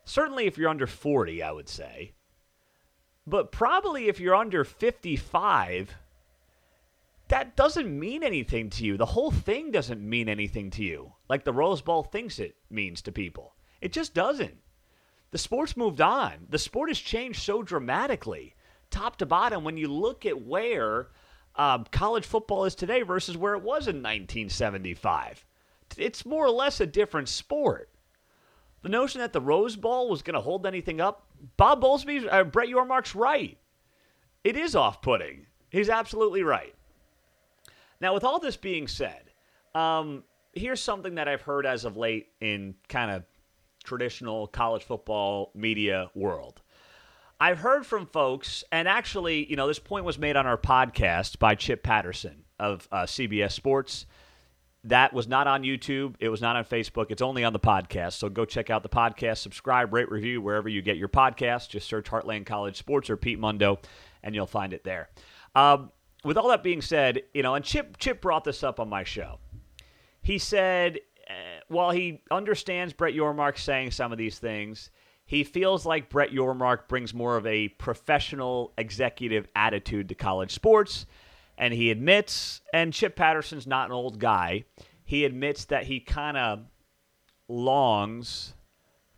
certainly 0.05 0.45
if 0.45 0.57
you're 0.57 0.69
under 0.69 0.88
40, 0.88 1.41
I 1.43 1.51
would 1.51 1.69
say, 1.69 2.13
but 3.25 3.51
probably 3.51 4.07
if 4.07 4.19
you're 4.19 4.36
under 4.36 4.63
55, 4.63 5.95
that 7.29 7.55
doesn't 7.55 8.00
mean 8.00 8.24
anything 8.24 8.69
to 8.72 8.86
you. 8.86 8.98
The 8.98 9.05
whole 9.05 9.31
thing 9.31 9.72
doesn't 9.72 10.01
mean 10.01 10.27
anything 10.27 10.69
to 10.72 10.83
you, 10.83 11.13
like 11.29 11.43
the 11.43 11.53
Rose 11.53 11.81
Bowl 11.81 12.03
thinks 12.03 12.39
it 12.39 12.55
means 12.69 13.01
to 13.03 13.12
people. 13.12 13.55
It 13.81 13.93
just 13.93 14.13
doesn't. 14.13 14.57
The 15.31 15.38
sport's 15.38 15.75
moved 15.75 16.01
on. 16.01 16.48
The 16.50 16.60
sport 16.60 16.89
has 16.89 17.00
changed 17.00 17.41
so 17.41 17.63
dramatically, 17.63 18.55
top 18.91 19.17
to 19.17 19.25
bottom, 19.25 19.63
when 19.63 19.77
you 19.77 19.88
look 19.88 20.25
at 20.25 20.45
where 20.45 21.07
uh, 21.55 21.79
college 21.86 22.25
football 22.25 22.65
is 22.65 22.75
today 22.75 23.01
versus 23.01 23.38
where 23.38 23.53
it 23.53 23.63
was 23.63 23.88
in 23.88 23.98
1975. 23.98 25.45
It's 25.98 26.25
more 26.25 26.45
or 26.45 26.51
less 26.51 26.79
a 26.79 26.86
different 26.86 27.29
sport. 27.29 27.89
The 28.84 28.90
notion 28.90 29.22
that 29.22 29.34
the 29.34 29.42
Rose 29.42 29.75
Bowl 29.75 30.10
was 30.10 30.22
going 30.22 30.34
to 30.36 30.42
hold 30.42 30.68
anything 30.68 31.02
up, 31.02 31.25
Bob 31.58 31.82
Bowlesby, 31.82 32.28
uh, 32.32 32.44
Brett 32.44 32.70
Yormark's 32.70 33.16
right. 33.16 33.58
It 34.44 34.58
is 34.58 34.75
off 34.75 35.02
putting. 35.02 35.48
He's 35.70 35.90
absolutely 35.90 36.44
right. 36.44 36.75
Now, 38.02 38.13
with 38.13 38.25
all 38.25 38.40
this 38.40 38.58
being 38.58 38.88
said, 38.88 39.32
um, 39.74 40.24
here's 40.52 40.82
something 40.82 41.16
that 41.16 41.28
I've 41.30 41.42
heard 41.42 41.66
as 41.66 41.86
of 41.86 41.96
late 41.96 42.28
in 42.42 42.75
kind 42.90 43.10
of 43.10 43.24
traditional 43.84 44.48
college 44.48 44.84
football 44.84 45.52
media 45.56 46.10
world. 46.13 46.62
I've 47.40 47.60
heard 47.60 47.86
from 47.86 48.06
folks, 48.06 48.63
and 48.72 48.88
actually, 48.88 49.50
you 49.50 49.56
know, 49.56 49.68
this 49.68 49.80
point 49.80 50.06
was 50.06 50.20
made 50.20 50.36
on 50.36 50.46
our 50.46 50.58
podcast 50.58 51.40
by 51.40 51.56
Chip 51.56 51.84
Patterson 51.84 52.44
of 52.60 52.88
uh, 52.92 53.04
CBS 53.04 53.52
Sports. 53.54 54.06
That 54.86 55.13
was 55.13 55.28
not 55.28 55.48
on 55.48 55.63
YouTube. 55.63 56.16
It 56.20 56.30
was 56.30 56.42
not 56.42 56.56
on 56.56 56.66
Facebook. 56.66 57.10
It's 57.10 57.22
only 57.22 57.44
on 57.44 57.54
the 57.54 57.60
podcast. 57.60 58.13
So 58.13 58.28
go 58.28 58.44
check 58.44 58.70
out 58.70 58.84
the 58.84 58.90
podcast, 58.90 59.38
subscribe, 59.38 59.94
rate, 59.94 60.12
review 60.12 60.42
wherever 60.42 60.68
you 60.68 60.82
get 60.82 60.98
your 60.98 61.08
podcast. 61.08 61.70
Just 61.70 61.88
search 61.88 62.10
Heartland 62.10 62.46
College 62.46 62.78
Sports 62.78 63.10
or 63.10 63.16
Pete 63.16 63.40
Mundo, 63.40 63.80
and 64.24 64.36
you'll 64.36 64.46
find 64.46 64.74
it 64.74 64.84
there. 64.84 65.10
Um, 65.56 65.92
with 66.24 66.38
all 66.38 66.50
that 66.50 66.63
being 66.63 66.82
said, 66.82 67.22
you 67.34 67.44
know, 67.44 67.56
and 67.56 67.63
Chip 67.63 67.98
Chip 67.98 68.22
brought 68.22 68.44
this 68.44 68.63
up 68.63 68.80
on 68.80 68.90
my 68.90 69.04
show. 69.04 69.40
He 70.22 70.38
said, 70.38 71.00
uh, 71.30 71.62
while 71.68 71.92
he 71.92 72.22
understands 72.32 72.94
Brett 72.94 73.13
Yormark 73.13 73.58
saying 73.58 73.92
some 73.92 74.12
of 74.12 74.18
these 74.18 74.40
things, 74.40 74.90
he 75.25 75.44
feels 75.44 75.86
like 75.86 76.10
Brett 76.10 76.32
Yormark 76.32 76.88
brings 76.88 77.13
more 77.13 77.38
of 77.38 77.46
a 77.46 77.70
professional 77.70 78.74
executive 78.78 79.48
attitude 79.56 80.10
to 80.10 80.16
college 80.16 80.52
sports. 80.52 81.06
And 81.57 81.74
he 81.74 81.91
admits, 81.91 82.62
and 82.74 82.93
Chip 82.93 83.15
Patterson's 83.15 83.67
not 83.67 83.88
an 83.88 83.91
old 83.93 84.19
guy, 84.19 84.65
he 85.05 85.25
admits 85.25 85.65
that 85.65 85.86
he 85.86 86.00
kind 86.00 86.38
of 86.38 86.65
longs 87.48 88.53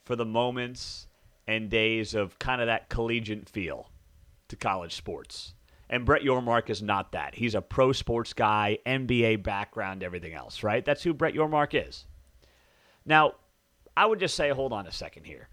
for 0.03 0.15
the 0.15 0.25
moments 0.25 1.07
and 1.47 1.69
days 1.69 2.13
of 2.13 2.37
kind 2.39 2.61
of 2.61 2.67
that 2.67 2.89
collegiate 2.89 3.49
feel 3.49 3.89
to 4.47 4.55
college 4.55 4.95
sports. 4.95 5.53
And 5.89 6.05
Brett 6.05 6.23
Yormark 6.23 6.69
is 6.69 6.81
not 6.81 7.11
that. 7.11 7.35
He's 7.35 7.55
a 7.55 7.61
pro 7.61 7.91
sports 7.91 8.33
guy, 8.33 8.79
NBA 8.85 9.43
background, 9.43 10.03
everything 10.03 10.33
else, 10.33 10.63
right? 10.63 10.83
That's 10.83 11.03
who 11.03 11.13
Brett 11.13 11.35
Yormark 11.35 11.87
is. 11.87 12.05
Now, 13.05 13.35
I 13.95 14.05
would 14.05 14.19
just 14.19 14.35
say, 14.35 14.49
hold 14.49 14.73
on 14.73 14.87
a 14.87 14.91
second 14.91 15.25
here. 15.25 15.47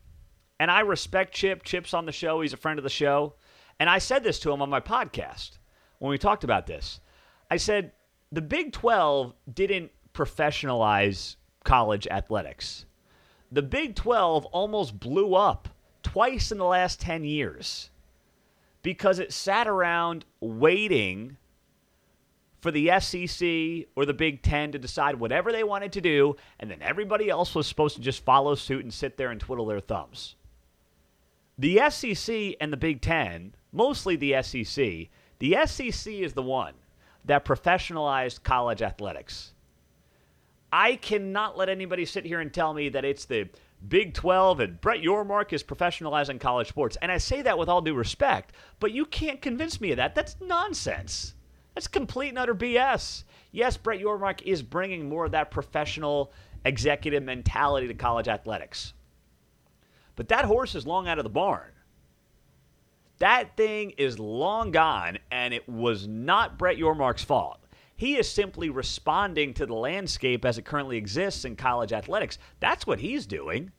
And 0.58 0.70
I 0.70 0.80
respect 0.80 1.34
Chip. 1.34 1.62
Chip's 1.64 1.92
on 1.92 2.06
the 2.06 2.12
show, 2.12 2.40
he's 2.40 2.52
a 2.54 2.56
friend 2.56 2.78
of 2.78 2.82
the 2.82 2.90
show. 2.90 3.34
And 3.78 3.90
I 3.90 3.98
said 3.98 4.24
this 4.24 4.38
to 4.40 4.52
him 4.52 4.62
on 4.62 4.70
my 4.70 4.80
podcast 4.80 5.58
when 6.02 6.10
we 6.10 6.18
talked 6.18 6.42
about 6.42 6.66
this. 6.66 6.98
I 7.48 7.58
said, 7.58 7.92
the 8.32 8.42
Big 8.42 8.72
12 8.72 9.32
didn't 9.54 9.92
professionalize 10.12 11.36
college 11.62 12.08
athletics. 12.08 12.86
The 13.52 13.62
Big 13.62 13.94
12 13.94 14.44
almost 14.46 14.98
blew 14.98 15.36
up 15.36 15.68
twice 16.02 16.50
in 16.50 16.58
the 16.58 16.64
last 16.64 17.00
10 17.00 17.22
years 17.22 17.90
because 18.82 19.20
it 19.20 19.32
sat 19.32 19.68
around 19.68 20.24
waiting 20.40 21.36
for 22.58 22.72
the 22.72 22.90
SEC 22.98 23.86
or 23.94 24.04
the 24.04 24.12
Big 24.12 24.42
Ten 24.42 24.72
to 24.72 24.80
decide 24.80 25.20
whatever 25.20 25.52
they 25.52 25.62
wanted 25.62 25.92
to 25.92 26.00
do, 26.00 26.34
and 26.58 26.68
then 26.68 26.82
everybody 26.82 27.30
else 27.30 27.54
was 27.54 27.68
supposed 27.68 27.94
to 27.94 28.02
just 28.02 28.24
follow 28.24 28.56
suit 28.56 28.82
and 28.82 28.92
sit 28.92 29.16
there 29.16 29.30
and 29.30 29.40
twiddle 29.40 29.66
their 29.66 29.78
thumbs. 29.78 30.34
The 31.56 31.80
SEC 31.90 32.56
and 32.60 32.72
the 32.72 32.76
Big 32.76 33.02
Ten, 33.02 33.54
mostly 33.70 34.16
the 34.16 34.42
SEC, 34.42 35.08
the 35.42 35.56
SEC 35.66 36.12
is 36.12 36.34
the 36.34 36.42
one 36.42 36.74
that 37.24 37.44
professionalized 37.44 38.44
college 38.44 38.80
athletics. 38.80 39.54
I 40.72 40.94
cannot 40.94 41.58
let 41.58 41.68
anybody 41.68 42.04
sit 42.04 42.24
here 42.24 42.38
and 42.38 42.54
tell 42.54 42.72
me 42.72 42.90
that 42.90 43.04
it's 43.04 43.24
the 43.24 43.48
Big 43.88 44.14
12 44.14 44.60
and 44.60 44.80
Brett 44.80 45.02
Yormark 45.02 45.52
is 45.52 45.64
professionalizing 45.64 46.38
college 46.38 46.68
sports. 46.68 46.96
And 47.02 47.10
I 47.10 47.18
say 47.18 47.42
that 47.42 47.58
with 47.58 47.68
all 47.68 47.82
due 47.82 47.96
respect, 47.96 48.52
but 48.78 48.92
you 48.92 49.04
can't 49.04 49.42
convince 49.42 49.80
me 49.80 49.90
of 49.90 49.96
that. 49.96 50.14
That's 50.14 50.36
nonsense. 50.40 51.34
That's 51.74 51.88
complete 51.88 52.28
and 52.28 52.38
utter 52.38 52.54
BS. 52.54 53.24
Yes, 53.50 53.76
Brett 53.76 54.00
Yormark 54.00 54.42
is 54.42 54.62
bringing 54.62 55.08
more 55.08 55.24
of 55.24 55.32
that 55.32 55.50
professional 55.50 56.30
executive 56.64 57.24
mentality 57.24 57.88
to 57.88 57.94
college 57.94 58.28
athletics. 58.28 58.92
But 60.14 60.28
that 60.28 60.44
horse 60.44 60.76
is 60.76 60.86
long 60.86 61.08
out 61.08 61.18
of 61.18 61.24
the 61.24 61.30
barn. 61.30 61.72
That 63.18 63.56
thing 63.56 63.90
is 63.98 64.18
long 64.18 64.70
gone, 64.72 65.18
and 65.30 65.54
it 65.54 65.68
was 65.68 66.08
not 66.08 66.58
Brett 66.58 66.76
Yormark's 66.76 67.22
fault. 67.22 67.60
He 67.94 68.16
is 68.16 68.28
simply 68.28 68.68
responding 68.68 69.54
to 69.54 69.66
the 69.66 69.74
landscape 69.74 70.44
as 70.44 70.58
it 70.58 70.64
currently 70.64 70.96
exists 70.96 71.44
in 71.44 71.54
college 71.54 71.92
athletics. 71.92 72.38
That's 72.58 72.86
what 72.86 72.98
he's 72.98 73.26
doing. 73.26 73.70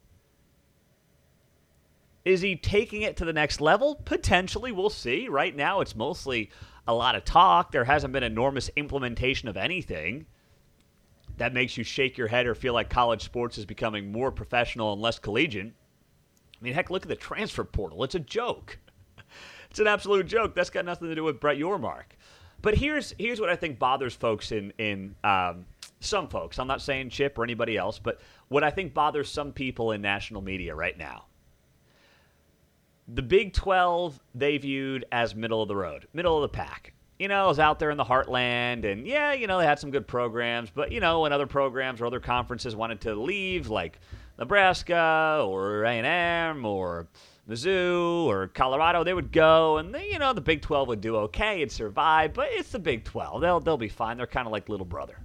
Is 2.23 2.39
he 2.39 2.55
taking 2.55 3.01
it 3.01 3.17
to 3.17 3.25
the 3.25 3.33
next 3.33 3.59
level? 3.59 3.95
Potentially, 4.05 4.71
we'll 4.71 4.89
see. 4.89 5.27
Right 5.27 5.53
now, 5.53 5.81
it's 5.81 5.95
mostly 5.95 6.51
a 6.87 6.93
lot 6.93 7.15
of 7.15 7.25
talk. 7.25 7.71
There 7.71 7.83
hasn't 7.83 8.13
been 8.13 8.23
enormous 8.23 8.69
implementation 8.77 9.49
of 9.49 9.57
anything 9.57 10.25
that 11.37 11.53
makes 11.53 11.77
you 11.77 11.83
shake 11.83 12.17
your 12.17 12.27
head 12.27 12.45
or 12.45 12.55
feel 12.55 12.73
like 12.73 12.89
college 12.89 13.23
sports 13.23 13.57
is 13.57 13.65
becoming 13.65 14.11
more 14.11 14.31
professional 14.31 14.93
and 14.93 15.01
less 15.01 15.19
collegiate. 15.19 15.67
I 15.67 16.63
mean, 16.63 16.73
heck, 16.73 16.89
look 16.89 17.03
at 17.03 17.09
the 17.09 17.15
transfer 17.15 17.63
portal. 17.63 18.03
It's 18.03 18.15
a 18.15 18.19
joke. 18.19 18.77
It's 19.73 19.79
an 19.79 19.87
absolute 19.87 20.27
joke. 20.27 20.53
That's 20.53 20.69
got 20.69 20.85
nothing 20.85 21.07
to 21.07 21.15
do 21.15 21.23
with 21.23 21.39
Brett 21.39 21.57
Yormark. 21.57 22.03
But 22.61 22.75
here's 22.75 23.15
here's 23.17 23.41
what 23.41 23.49
I 23.49 23.55
think 23.55 23.79
bothers 23.79 24.13
folks 24.13 24.51
in 24.51 24.71
in 24.77 25.15
um, 25.23 25.65
some 25.99 26.27
folks. 26.27 26.59
I'm 26.59 26.67
not 26.67 26.79
saying 26.79 27.09
Chip 27.09 27.39
or 27.39 27.43
anybody 27.43 27.75
else, 27.75 27.97
but 27.97 28.21
what 28.49 28.63
I 28.63 28.69
think 28.69 28.93
bothers 28.93 29.31
some 29.31 29.51
people 29.51 29.91
in 29.91 29.99
national 29.99 30.43
media 30.43 30.75
right 30.75 30.95
now. 30.95 31.25
The 33.07 33.23
Big 33.23 33.53
12 33.53 34.19
they 34.35 34.59
viewed 34.59 35.05
as 35.11 35.33
middle 35.33 35.63
of 35.63 35.67
the 35.67 35.75
road, 35.75 36.07
middle 36.13 36.37
of 36.37 36.43
the 36.43 36.55
pack. 36.55 36.93
You 37.17 37.27
know, 37.27 37.49
is 37.49 37.57
out 37.57 37.79
there 37.79 37.89
in 37.89 37.97
the 37.97 38.05
heartland, 38.05 38.85
and 38.85 39.07
yeah, 39.07 39.33
you 39.33 39.47
know 39.47 39.57
they 39.57 39.65
had 39.65 39.79
some 39.79 39.89
good 39.89 40.07
programs, 40.07 40.69
but 40.69 40.91
you 40.91 40.99
know 40.99 41.21
when 41.21 41.33
other 41.33 41.47
programs 41.47 41.99
or 41.99 42.05
other 42.05 42.19
conferences 42.19 42.75
wanted 42.75 43.01
to 43.01 43.15
leave, 43.15 43.69
like 43.69 43.97
Nebraska 44.37 45.43
or 45.47 45.83
A&M 45.83 46.63
or 46.63 47.07
Mizzou 47.49 48.25
or 48.25 48.47
Colorado, 48.47 49.03
they 49.03 49.13
would 49.13 49.31
go 49.31 49.77
and 49.77 49.93
they, 49.93 50.09
you 50.09 50.19
know 50.19 50.33
the 50.33 50.41
Big 50.41 50.61
12 50.61 50.87
would 50.87 51.01
do 51.01 51.17
okay 51.17 51.61
and 51.61 51.71
survive, 51.71 52.33
but 52.33 52.47
it's 52.51 52.71
the 52.71 52.79
Big 52.79 53.03
12. 53.03 53.41
They'll 53.41 53.59
they'll 53.59 53.77
be 53.77 53.89
fine. 53.89 54.17
They're 54.17 54.27
kind 54.27 54.47
of 54.47 54.51
like 54.51 54.69
little 54.69 54.85
brother. 54.85 55.17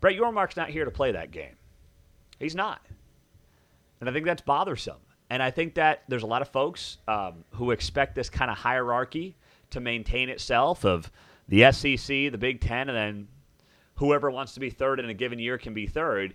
Brett 0.00 0.16
Yormark's 0.16 0.56
not 0.56 0.68
here 0.68 0.84
to 0.84 0.90
play 0.90 1.12
that 1.12 1.30
game. 1.30 1.56
He's 2.38 2.54
not, 2.54 2.84
and 4.00 4.10
I 4.10 4.12
think 4.12 4.26
that's 4.26 4.42
bothersome. 4.42 4.98
And 5.30 5.42
I 5.42 5.50
think 5.50 5.74
that 5.74 6.04
there's 6.06 6.22
a 6.22 6.26
lot 6.26 6.42
of 6.42 6.48
folks 6.48 6.98
um, 7.08 7.44
who 7.50 7.72
expect 7.72 8.14
this 8.14 8.30
kind 8.30 8.50
of 8.50 8.56
hierarchy 8.56 9.36
to 9.70 9.80
maintain 9.80 10.28
itself 10.28 10.84
of 10.84 11.10
the 11.48 11.72
SEC, 11.72 12.06
the 12.06 12.38
Big 12.38 12.60
Ten, 12.60 12.88
and 12.88 12.96
then 12.96 13.28
whoever 13.96 14.30
wants 14.30 14.54
to 14.54 14.60
be 14.60 14.70
third 14.70 15.00
in 15.00 15.08
a 15.08 15.14
given 15.14 15.38
year 15.38 15.58
can 15.58 15.74
be 15.74 15.86
third. 15.86 16.34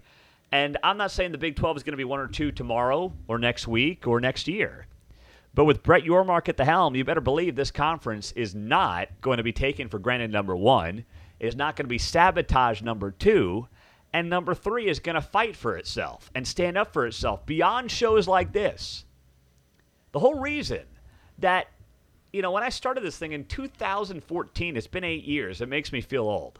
And 0.51 0.77
I'm 0.83 0.97
not 0.97 1.11
saying 1.11 1.31
the 1.31 1.37
Big 1.37 1.55
12 1.55 1.77
is 1.77 1.83
going 1.83 1.93
to 1.93 1.97
be 1.97 2.03
one 2.03 2.19
or 2.19 2.27
two 2.27 2.51
tomorrow 2.51 3.13
or 3.27 3.39
next 3.39 3.67
week 3.67 4.05
or 4.05 4.19
next 4.19 4.47
year. 4.47 4.87
But 5.53 5.65
with 5.65 5.83
Brett 5.83 6.03
Yormark 6.03 6.49
at 6.49 6.57
the 6.57 6.65
helm, 6.65 6.95
you 6.95 7.03
better 7.03 7.21
believe 7.21 7.55
this 7.55 7.71
conference 7.71 8.31
is 8.33 8.55
not 8.55 9.09
going 9.21 9.37
to 9.37 9.43
be 9.43 9.51
taken 9.53 9.89
for 9.89 9.99
granted, 9.99 10.31
number 10.31 10.55
one. 10.55 11.05
is 11.39 11.55
not 11.55 11.75
going 11.75 11.85
to 11.85 11.89
be 11.89 11.97
sabotage 11.97 12.81
number 12.81 13.11
two. 13.11 13.67
And 14.13 14.29
number 14.29 14.53
three 14.53 14.87
is 14.87 14.99
going 14.99 15.15
to 15.15 15.21
fight 15.21 15.55
for 15.55 15.77
itself 15.77 16.29
and 16.35 16.45
stand 16.45 16.77
up 16.77 16.91
for 16.91 17.05
itself 17.05 17.45
beyond 17.45 17.91
shows 17.91 18.27
like 18.27 18.51
this. 18.51 19.05
The 20.11 20.19
whole 20.19 20.39
reason 20.39 20.83
that, 21.39 21.67
you 22.33 22.41
know, 22.41 22.51
when 22.51 22.63
I 22.63 22.69
started 22.69 23.03
this 23.03 23.17
thing 23.17 23.31
in 23.31 23.45
2014, 23.45 24.75
it's 24.75 24.87
been 24.87 25.05
eight 25.05 25.23
years, 25.23 25.61
it 25.61 25.69
makes 25.69 25.93
me 25.93 26.01
feel 26.01 26.23
old. 26.23 26.59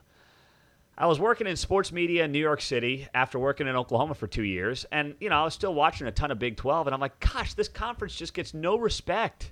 I 1.02 1.08
was 1.08 1.20
working 1.20 1.48
in 1.48 1.56
sports 1.56 1.92
media 1.92 2.26
in 2.26 2.32
New 2.32 2.38
York 2.38 2.62
City 2.62 3.08
after 3.16 3.40
working 3.40 3.66
in 3.66 3.76
Oklahoma 3.76 4.14
for 4.14 4.28
two 4.28 4.44
years. 4.44 4.86
And, 4.92 5.16
you 5.20 5.30
know, 5.30 5.42
I 5.42 5.44
was 5.44 5.56
still 5.56 5.74
watching 5.74 6.06
a 6.06 6.12
ton 6.12 6.30
of 6.30 6.38
Big 6.38 6.58
12. 6.58 6.86
And 6.86 6.94
I'm 6.94 7.00
like, 7.00 7.20
gosh, 7.20 7.56
this 7.56 7.68
conference 7.68 8.16
just 8.16 8.36
gets 8.36 8.54
no 8.54 8.78
respect. 8.78 9.52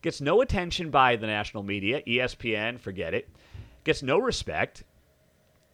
Gets 0.00 0.22
no 0.22 0.40
attention 0.40 0.88
by 0.88 1.16
the 1.16 1.26
national 1.26 1.64
media, 1.64 2.00
ESPN, 2.06 2.80
forget 2.80 3.12
it. 3.12 3.28
Gets 3.84 4.02
no 4.02 4.16
respect. 4.16 4.84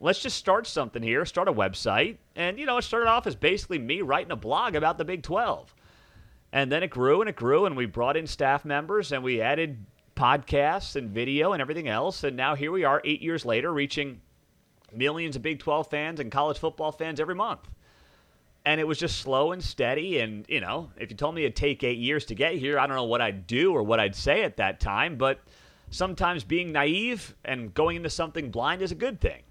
Let's 0.01 0.21
just 0.21 0.35
start 0.35 0.67
something 0.67 1.01
here, 1.01 1.23
start 1.25 1.47
a 1.47 1.53
website. 1.53 2.17
And, 2.35 2.59
you 2.59 2.65
know, 2.65 2.77
it 2.77 2.81
started 2.81 3.07
off 3.07 3.25
as 3.25 3.35
basically 3.37 3.79
me 3.79 4.01
writing 4.01 4.33
a 4.33 4.35
blog 4.35 4.75
about 4.75 4.97
the 4.97 5.05
Big 5.05 5.23
12. 5.23 5.73
And 6.51 6.69
then 6.69 6.83
it 6.83 6.89
grew 6.89 7.21
and 7.21 7.29
it 7.29 7.37
grew, 7.37 7.65
and 7.65 7.77
we 7.77 7.85
brought 7.85 8.17
in 8.17 8.27
staff 8.27 8.65
members 8.65 9.13
and 9.13 9.23
we 9.23 9.39
added 9.39 9.85
podcasts 10.17 10.97
and 10.97 11.11
video 11.11 11.53
and 11.53 11.61
everything 11.61 11.87
else. 11.87 12.25
And 12.25 12.35
now 12.35 12.55
here 12.55 12.73
we 12.73 12.83
are, 12.83 13.01
eight 13.05 13.21
years 13.21 13.45
later, 13.45 13.71
reaching 13.71 14.19
millions 14.93 15.35
of 15.35 15.41
Big 15.41 15.59
12 15.59 15.89
fans 15.89 16.19
and 16.19 16.31
college 16.31 16.57
football 16.57 16.91
fans 16.91 17.19
every 17.19 17.35
month. 17.35 17.69
And 18.63 18.79
it 18.79 18.87
was 18.87 18.99
just 18.99 19.19
slow 19.19 19.51
and 19.51 19.63
steady. 19.63 20.19
And, 20.19 20.45
you 20.47 20.61
know, 20.61 20.91
if 20.97 21.09
you 21.09 21.17
told 21.17 21.33
me 21.33 21.43
it'd 21.43 21.55
take 21.55 21.83
eight 21.83 21.97
years 21.97 22.25
to 22.25 22.35
get 22.35 22.55
here, 22.55 22.77
I 22.77 22.85
don't 22.85 22.95
know 22.95 23.05
what 23.05 23.21
I'd 23.21 23.47
do 23.47 23.73
or 23.73 23.81
what 23.81 23.99
I'd 23.99 24.15
say 24.15 24.43
at 24.43 24.57
that 24.57 24.79
time. 24.79 25.17
But 25.17 25.39
sometimes 25.89 26.43
being 26.43 26.71
naive 26.71 27.35
and 27.43 27.73
going 27.73 27.97
into 27.97 28.09
something 28.09 28.51
blind 28.51 28.81
is 28.81 28.91
a 28.91 28.95
good 28.95 29.19
thing. 29.19 29.41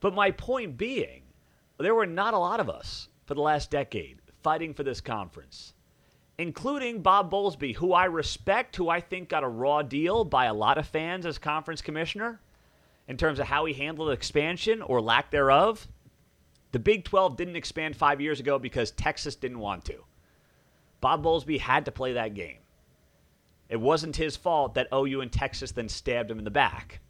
But 0.00 0.14
my 0.14 0.30
point 0.30 0.76
being, 0.76 1.22
there 1.78 1.94
were 1.94 2.06
not 2.06 2.34
a 2.34 2.38
lot 2.38 2.60
of 2.60 2.70
us 2.70 3.08
for 3.26 3.34
the 3.34 3.42
last 3.42 3.70
decade 3.70 4.18
fighting 4.42 4.72
for 4.72 4.82
this 4.82 5.00
conference, 5.00 5.74
including 6.38 7.02
Bob 7.02 7.30
Bowlesby, 7.30 7.74
who 7.74 7.92
I 7.92 8.06
respect, 8.06 8.76
who 8.76 8.88
I 8.88 9.00
think 9.00 9.28
got 9.28 9.44
a 9.44 9.48
raw 9.48 9.82
deal 9.82 10.24
by 10.24 10.46
a 10.46 10.54
lot 10.54 10.78
of 10.78 10.86
fans 10.86 11.26
as 11.26 11.36
conference 11.36 11.82
commissioner 11.82 12.40
in 13.10 13.16
terms 13.16 13.40
of 13.40 13.46
how 13.48 13.64
he 13.64 13.74
handled 13.74 14.12
expansion 14.12 14.80
or 14.82 15.00
lack 15.00 15.32
thereof. 15.32 15.88
The 16.70 16.78
Big 16.78 17.04
12 17.04 17.36
didn't 17.36 17.56
expand 17.56 17.96
five 17.96 18.20
years 18.20 18.38
ago 18.38 18.56
because 18.56 18.92
Texas 18.92 19.34
didn't 19.34 19.58
want 19.58 19.84
to. 19.86 20.04
Bob 21.00 21.24
Bowlesby 21.24 21.58
had 21.58 21.86
to 21.86 21.90
play 21.90 22.12
that 22.12 22.34
game. 22.34 22.58
It 23.68 23.80
wasn't 23.80 24.14
his 24.14 24.36
fault 24.36 24.74
that 24.74 24.86
OU 24.94 25.22
and 25.22 25.32
Texas 25.32 25.72
then 25.72 25.88
stabbed 25.88 26.30
him 26.30 26.38
in 26.38 26.44
the 26.44 26.52
back. 26.52 27.00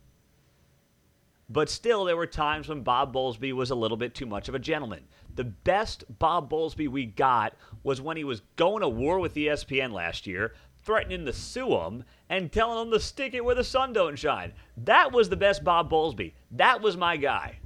But 1.50 1.68
still, 1.68 2.06
there 2.06 2.16
were 2.16 2.26
times 2.26 2.70
when 2.70 2.82
Bob 2.82 3.12
Bowlesby 3.12 3.52
was 3.52 3.70
a 3.70 3.74
little 3.74 3.98
bit 3.98 4.14
too 4.14 4.24
much 4.24 4.48
of 4.48 4.54
a 4.54 4.58
gentleman. 4.58 5.06
The 5.34 5.44
best 5.44 6.04
Bob 6.18 6.50
Bowlesby 6.50 6.88
we 6.88 7.04
got 7.04 7.54
was 7.82 8.00
when 8.00 8.16
he 8.16 8.24
was 8.24 8.40
going 8.56 8.80
to 8.80 8.88
war 8.88 9.20
with 9.20 9.34
ESPN 9.34 9.92
last 9.92 10.26
year, 10.26 10.54
threatening 10.90 11.24
to 11.24 11.32
sue 11.32 11.78
him 11.78 12.02
and 12.28 12.50
telling 12.50 12.76
them 12.76 12.90
to 12.90 12.98
stick 12.98 13.32
it 13.32 13.44
where 13.44 13.54
the 13.54 13.62
sun 13.62 13.92
don't 13.92 14.18
shine. 14.18 14.52
That 14.76 15.12
was 15.12 15.28
the 15.28 15.36
best 15.36 15.62
Bob 15.62 15.88
Bowlesby. 15.88 16.32
That 16.50 16.82
was 16.82 16.96
my 16.96 17.16
guy. 17.16 17.60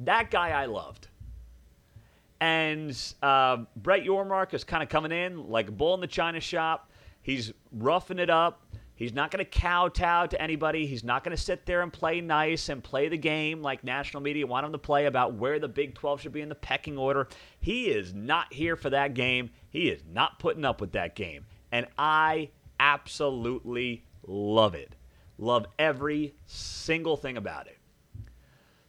That 0.00 0.30
guy 0.30 0.48
I 0.48 0.64
loved. 0.64 1.08
And 2.40 2.96
uh, 3.22 3.64
Brett 3.76 4.02
Yormark 4.02 4.54
is 4.54 4.64
kind 4.64 4.82
of 4.82 4.88
coming 4.88 5.12
in 5.12 5.50
like 5.50 5.68
a 5.68 5.72
bull 5.72 5.92
in 5.92 6.00
the 6.00 6.06
china 6.06 6.40
shop. 6.40 6.90
He's 7.20 7.52
roughing 7.70 8.18
it 8.18 8.30
up. 8.30 8.62
He's 8.94 9.12
not 9.12 9.30
going 9.30 9.44
to 9.44 9.50
kowtow 9.50 10.26
to 10.26 10.40
anybody. 10.40 10.86
He's 10.86 11.04
not 11.04 11.22
going 11.22 11.36
to 11.36 11.42
sit 11.42 11.66
there 11.66 11.82
and 11.82 11.92
play 11.92 12.22
nice 12.22 12.70
and 12.70 12.82
play 12.82 13.10
the 13.10 13.18
game 13.18 13.60
like 13.60 13.84
national 13.84 14.22
media 14.22 14.46
want 14.46 14.64
him 14.64 14.72
to 14.72 14.78
play 14.78 15.04
about 15.04 15.34
where 15.34 15.58
the 15.60 15.68
Big 15.68 15.94
12 15.94 16.22
should 16.22 16.32
be 16.32 16.40
in 16.40 16.48
the 16.48 16.54
pecking 16.54 16.96
order. 16.96 17.28
He 17.60 17.90
is 17.90 18.14
not 18.14 18.50
here 18.54 18.74
for 18.74 18.88
that 18.88 19.12
game. 19.12 19.50
He 19.68 19.90
is 19.90 20.02
not 20.10 20.38
putting 20.38 20.64
up 20.64 20.80
with 20.80 20.92
that 20.92 21.14
game. 21.14 21.44
And 21.72 21.86
I 21.98 22.50
absolutely 22.80 24.04
love 24.26 24.74
it. 24.74 24.94
Love 25.38 25.66
every 25.78 26.34
single 26.46 27.16
thing 27.16 27.36
about 27.36 27.66
it. 27.66 27.78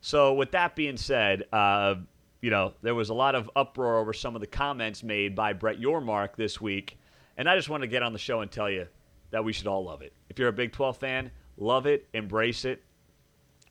So, 0.02 0.34
with 0.34 0.52
that 0.52 0.76
being 0.76 0.98
said, 0.98 1.44
uh, 1.52 1.96
you 2.42 2.50
know, 2.50 2.74
there 2.82 2.96
was 2.96 3.10
a 3.10 3.14
lot 3.14 3.36
of 3.36 3.50
uproar 3.56 3.98
over 3.98 4.14
some 4.14 4.36
of 4.36 4.42
the 4.42 4.48
comments 4.48 5.04
made 5.04 5.36
by 5.36 5.54
Brett 5.54 5.80
Yormark 5.80 6.36
this 6.36 6.62
week. 6.62 6.98
And 7.38 7.50
I 7.50 7.56
just 7.56 7.70
want 7.70 7.82
to 7.82 7.88
get 7.88 8.02
on 8.02 8.14
the 8.14 8.20
show 8.20 8.42
and 8.42 8.50
tell 8.50 8.70
you 8.70 8.88
that 9.32 9.44
we 9.44 9.54
should 9.54 9.68
all 9.68 9.84
love 9.84 10.02
it. 10.02 10.14
If 10.30 10.40
you're 10.40 10.50
a 10.50 10.54
Big 10.54 10.72
12 10.72 10.98
fan, 10.98 11.32
love 11.58 11.86
it, 11.86 12.08
embrace 12.14 12.66
it, 12.66 12.82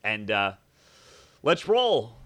and 0.05 0.31
uh, 0.31 0.53
let's 1.43 1.67
roll. 1.67 2.17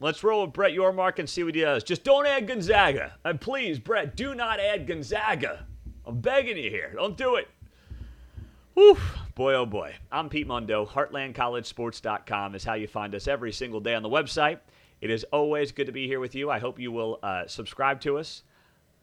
Let's 0.00 0.22
roll 0.22 0.44
with 0.44 0.52
Brett 0.52 0.72
Yormark 0.72 1.18
and 1.18 1.28
see 1.28 1.42
what 1.42 1.54
he 1.54 1.62
does. 1.62 1.82
Just 1.82 2.04
don't 2.04 2.26
add 2.26 2.46
Gonzaga. 2.46 3.14
And 3.24 3.40
please, 3.40 3.78
Brett, 3.80 4.16
do 4.16 4.34
not 4.34 4.60
add 4.60 4.86
Gonzaga. 4.86 5.66
I'm 6.08 6.20
begging 6.20 6.56
you 6.56 6.70
here. 6.70 6.94
Don't 6.96 7.18
do 7.18 7.34
it. 7.34 7.48
Whew. 8.72 8.96
Boy, 9.34 9.52
oh 9.52 9.66
boy. 9.66 9.94
I'm 10.10 10.30
Pete 10.30 10.46
Mundo. 10.46 10.86
HeartlandCollegeSports.com 10.86 12.54
is 12.54 12.64
how 12.64 12.72
you 12.72 12.86
find 12.86 13.14
us 13.14 13.28
every 13.28 13.52
single 13.52 13.78
day 13.78 13.94
on 13.94 14.02
the 14.02 14.08
website. 14.08 14.60
It 15.02 15.10
is 15.10 15.24
always 15.24 15.70
good 15.70 15.84
to 15.84 15.92
be 15.92 16.06
here 16.06 16.18
with 16.18 16.34
you. 16.34 16.50
I 16.50 16.60
hope 16.60 16.78
you 16.78 16.92
will 16.92 17.18
uh, 17.22 17.46
subscribe 17.46 18.00
to 18.00 18.16
us 18.16 18.42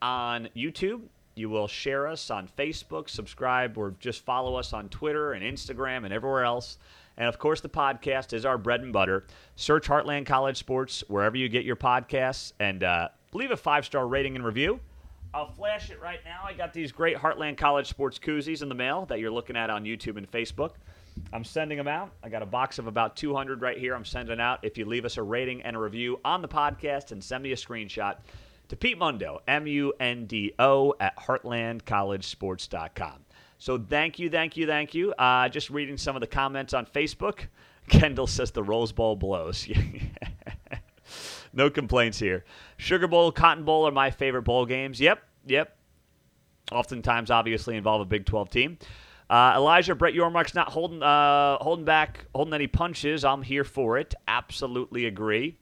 on 0.02 0.50
YouTube. 0.56 1.02
You 1.36 1.48
will 1.48 1.68
share 1.68 2.08
us 2.08 2.32
on 2.32 2.50
Facebook, 2.58 3.08
subscribe, 3.08 3.78
or 3.78 3.94
just 4.00 4.26
follow 4.26 4.56
us 4.56 4.74
on 4.74 4.90
Twitter 4.90 5.34
and 5.34 5.46
Instagram 5.46 6.06
and 6.06 6.14
everywhere 6.14 6.44
else. 6.44 6.80
And 7.18 7.28
of 7.28 7.38
course, 7.38 7.62
the 7.62 7.70
podcast 7.70 8.34
is 8.34 8.46
our 8.46 8.58
bread 8.58 8.82
and 8.82 8.92
butter. 8.92 9.28
Search 9.56 9.88
Heartland 9.88 10.26
College 10.26 10.58
Sports 10.58 11.04
wherever 11.08 11.38
you 11.38 11.50
get 11.50 11.66
your 11.66 11.76
podcasts 11.76 12.54
and 12.60 12.84
uh, 12.84 13.10
leave 13.32 13.52
a 13.52 13.58
five 13.58 13.86
star 13.86 14.08
rating 14.08 14.36
and 14.36 14.44
review. 14.44 14.80
I'll 15.36 15.52
flash 15.52 15.90
it 15.90 16.02
right 16.02 16.22
now. 16.24 16.44
I 16.46 16.54
got 16.54 16.72
these 16.72 16.94
great 16.94 17.18
Heartland 17.18 17.58
College 17.58 17.88
Sports 17.88 18.18
koozies 18.18 18.62
in 18.62 18.70
the 18.70 18.76
mail 18.76 19.06
that 19.08 19.20
you're 19.20 19.32
looking 19.32 19.58
at 19.58 19.70
on 19.70 19.84
YouTube 19.84 20.16
and 20.16 20.32
Facebook. 20.32 20.76
I'm 21.34 21.44
sending 21.44 21.78
them 21.78 21.90
out. 21.90 22.14
I 22.24 22.30
got 22.30 22.42
a 22.42 22.46
box 22.46 22.80
of 22.80 22.88
about 22.88 23.18
200 23.18 23.62
right 23.62 23.78
here. 23.78 23.96
I'm 23.96 24.06
sending 24.06 24.40
out. 24.40 24.60
If 24.64 24.78
you 24.78 24.86
leave 24.86 25.04
us 25.04 25.18
a 25.18 25.24
rating 25.24 25.62
and 25.64 25.76
a 25.76 25.80
review 25.80 26.22
on 26.24 26.42
the 26.42 26.48
podcast 26.48 27.12
and 27.12 27.22
send 27.22 27.44
me 27.44 27.52
a 27.52 27.58
screenshot 27.58 28.16
to 28.70 28.78
Pete 28.78 28.98
Mundo, 28.98 29.42
M 29.46 29.68
U 29.68 29.94
N 30.00 30.26
D 30.26 30.54
O, 30.58 30.96
at 31.02 31.18
heartlandcollegesports.com. 31.18 33.26
So 33.58 33.78
thank 33.78 34.20
you, 34.20 34.30
thank 34.30 34.56
you, 34.56 34.66
thank 34.66 34.94
you. 34.94 35.12
Uh, 35.14 35.50
just 35.50 35.70
reading 35.70 35.98
some 35.98 36.16
of 36.16 36.22
the 36.22 36.28
comments 36.28 36.74
on 36.74 36.86
Facebook. 36.86 37.40
Kendall 37.90 38.28
says 38.28 38.52
the 38.52 38.64
Rose 38.64 38.94
Bowl 38.94 39.18
blows. 39.18 39.68
no 41.56 41.70
complaints 41.70 42.20
here. 42.20 42.46
Sugar 42.78 43.08
Bowl, 43.08 43.32
Cotton 43.32 43.64
Bowl 43.64 43.88
are 43.88 43.92
my 43.92 44.12
favorite 44.12 44.44
bowl 44.44 44.66
games. 44.66 45.00
Yep, 45.00 45.24
yep. 45.48 45.76
Oftentimes, 46.72 47.32
obviously, 47.32 47.78
involve 47.78 48.02
a 48.02 48.06
Big 48.06 48.26
12 48.26 48.50
team. 48.50 48.78
Uh, 49.30 49.54
Elijah 49.56 49.96
Brett 49.96 50.14
Yormark's 50.14 50.54
not 50.54 50.70
holding 50.70 51.02
uh, 51.02 51.58
holding 51.58 51.86
back, 51.86 52.26
holding 52.36 52.54
any 52.54 52.68
punches. 52.68 53.26
I'm 53.26 53.42
here 53.42 53.64
for 53.64 53.98
it. 53.98 54.14
Absolutely 54.28 55.06
agree. 55.06 55.58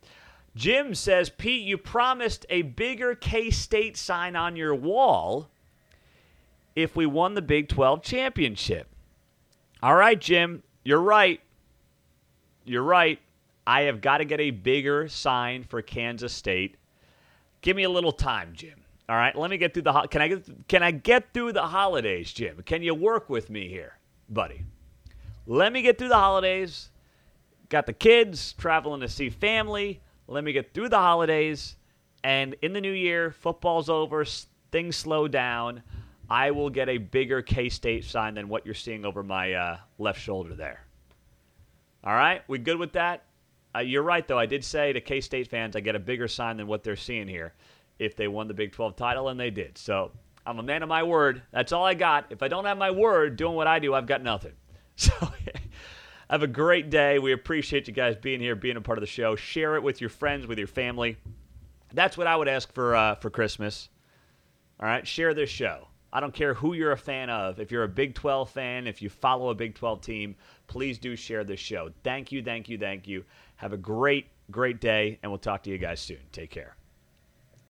Jim 0.56 0.94
says, 0.94 1.30
Pete, 1.30 1.66
you 1.66 1.78
promised 1.78 2.46
a 2.50 2.62
bigger 2.62 3.16
K 3.16 3.50
State 3.50 3.96
sign 3.98 4.36
on 4.36 4.56
your 4.56 4.76
wall 4.76 5.50
if 6.76 6.96
we 6.96 7.06
won 7.06 7.34
the 7.34 7.42
Big 7.42 7.70
12 7.70 8.04
championship. 8.04 8.88
All 9.82 9.96
right, 9.96 10.20
Jim, 10.20 10.64
you're 10.84 11.02
right. 11.02 11.40
You're 12.66 12.84
right. 12.84 13.20
I 13.66 13.82
have 13.84 14.02
got 14.02 14.18
to 14.18 14.26
get 14.26 14.40
a 14.40 14.52
bigger 14.52 15.08
sign 15.08 15.64
for 15.64 15.82
Kansas 15.82 16.34
State. 16.34 16.76
Give 17.62 17.76
me 17.76 17.84
a 17.84 17.90
little 17.90 18.12
time, 18.12 18.52
Jim. 18.54 18.82
All 19.08 19.16
right, 19.16 19.36
let 19.36 19.50
me 19.50 19.58
get 19.58 19.74
through 19.74 19.84
the 19.84 19.94
ho- 19.94 20.08
can 20.08 20.22
I 20.22 20.28
get 20.30 20.68
can 20.68 20.82
I 20.82 20.92
get 20.92 21.34
through 21.34 21.54
the 21.54 21.68
holidays, 21.68 22.32
Jim? 22.32 22.62
Can 22.66 22.82
you 22.82 22.96
work 22.96 23.30
with 23.30 23.50
me 23.50 23.68
here, 23.68 23.98
buddy? 24.30 24.64
Let 25.46 25.74
me 25.74 25.82
get 25.82 25.98
through 25.98 26.10
the 26.10 26.16
holidays. 26.16 26.90
Got 27.68 27.86
the 27.86 27.94
kids 27.94 28.54
traveling 28.54 29.02
to 29.02 29.10
see 29.10 29.30
family. 29.30 30.02
Let 30.28 30.44
me 30.44 30.54
get 30.54 30.74
through 30.74 30.90
the 30.90 31.00
holidays, 31.00 31.76
and 32.24 32.56
in 32.62 32.72
the 32.72 32.80
new 32.80 32.94
year, 32.94 33.32
football's 33.32 33.90
over, 33.90 34.26
things 34.72 34.96
slow 34.96 35.28
down. 35.28 35.84
I 36.30 36.52
will 36.52 36.70
get 36.70 36.88
a 36.88 36.98
bigger 36.98 37.42
K 37.42 37.68
State 37.68 38.06
sign 38.06 38.36
than 38.36 38.48
what 38.48 38.66
you're 38.66 38.74
seeing 38.74 39.06
over 39.06 39.22
my 39.22 39.54
uh, 39.54 39.78
left 40.00 40.22
shoulder 40.22 40.56
there. 40.56 40.86
All 42.06 42.14
right, 42.14 42.42
we 42.48 42.58
good 42.58 42.78
with 42.78 42.94
that? 42.94 43.26
uh, 43.76 43.80
you're 43.80 44.04
right, 44.04 44.28
though. 44.28 44.40
I 44.40 44.46
did 44.46 44.64
say 44.64 44.94
to 44.94 45.02
K 45.02 45.22
State 45.22 45.48
fans, 45.48 45.76
I 45.76 45.80
get 45.80 45.96
a 45.96 46.00
bigger 46.00 46.28
sign 46.28 46.58
than 46.58 46.68
what 46.68 46.84
they're 46.84 46.96
seeing 46.96 47.28
here 47.28 47.54
if 48.00 48.16
they 48.16 48.28
won 48.28 48.48
the 48.48 48.54
Big 48.54 48.72
12 48.72 48.96
title, 48.96 49.30
and 49.30 49.40
they 49.40 49.50
did. 49.50 49.78
So 49.78 50.12
I'm 50.46 50.60
a 50.60 50.64
man 50.64 50.84
of 50.84 50.90
my 50.90 51.04
word. 51.04 51.42
That's 51.52 51.72
all 51.72 51.86
I 51.86 51.94
got. 51.94 52.26
If 52.30 52.44
I 52.44 52.48
don't 52.48 52.66
have 52.66 52.78
my 52.78 52.92
word 52.92 53.36
doing 53.36 53.56
what 53.56 53.68
I 53.68 53.80
do, 53.80 53.94
I've 53.94 54.08
got 54.08 54.24
nothing. 54.24 54.54
So 54.96 55.12
have 56.30 56.44
a 56.44 56.48
great 56.48 56.90
day. 56.90 57.20
We 57.20 57.32
appreciate 57.32 57.88
you 57.88 57.94
guys 57.94 58.16
being 58.16 58.40
here, 58.40 58.56
being 58.56 58.78
a 58.78 58.82
part 58.82 58.98
of 58.98 59.02
the 59.02 59.08
show. 59.08 59.36
Share 59.36 59.76
it 59.76 59.84
with 59.84 60.02
your 60.02 60.10
friends, 60.10 60.48
with 60.48 60.58
your 60.58 60.68
family. 60.68 61.18
That's 61.94 62.18
what 62.18 62.28
I 62.28 62.36
would 62.36 62.48
ask 62.48 62.72
for 62.74 62.96
uh, 62.96 63.16
for 63.16 63.30
Christmas. 63.30 63.90
All 64.80 64.88
right, 64.88 65.08
share 65.08 65.34
this 65.34 65.50
show. 65.50 65.88
I 66.12 66.20
don't 66.20 66.34
care 66.34 66.54
who 66.54 66.74
you're 66.74 66.92
a 66.92 66.98
fan 66.98 67.30
of. 67.30 67.60
If 67.60 67.72
you're 67.72 67.84
a 67.84 67.88
Big 67.88 68.14
12 68.14 68.50
fan, 68.50 68.86
if 68.86 69.02
you 69.02 69.10
follow 69.10 69.50
a 69.50 69.56
Big 69.56 69.74
12 69.74 70.02
team, 70.02 70.36
please 70.68 71.00
do 71.00 71.16
share 71.16 71.44
this 71.44 71.60
show. 71.60 71.92
Thank 72.04 72.32
you, 72.32 72.44
thank 72.44 72.70
you, 72.70 72.78
thank 72.78 73.08
you. 73.08 73.26
Have 73.64 73.72
a 73.72 73.78
great, 73.78 74.28
great 74.52 74.82
day, 74.82 75.20
and 75.24 75.32
we'll 75.32 75.40
talk 75.40 75.64
to 75.64 75.70
you 75.70 75.78
guys 75.78 76.02
soon. 76.02 76.18
Take 76.34 76.50
care. 76.50 76.76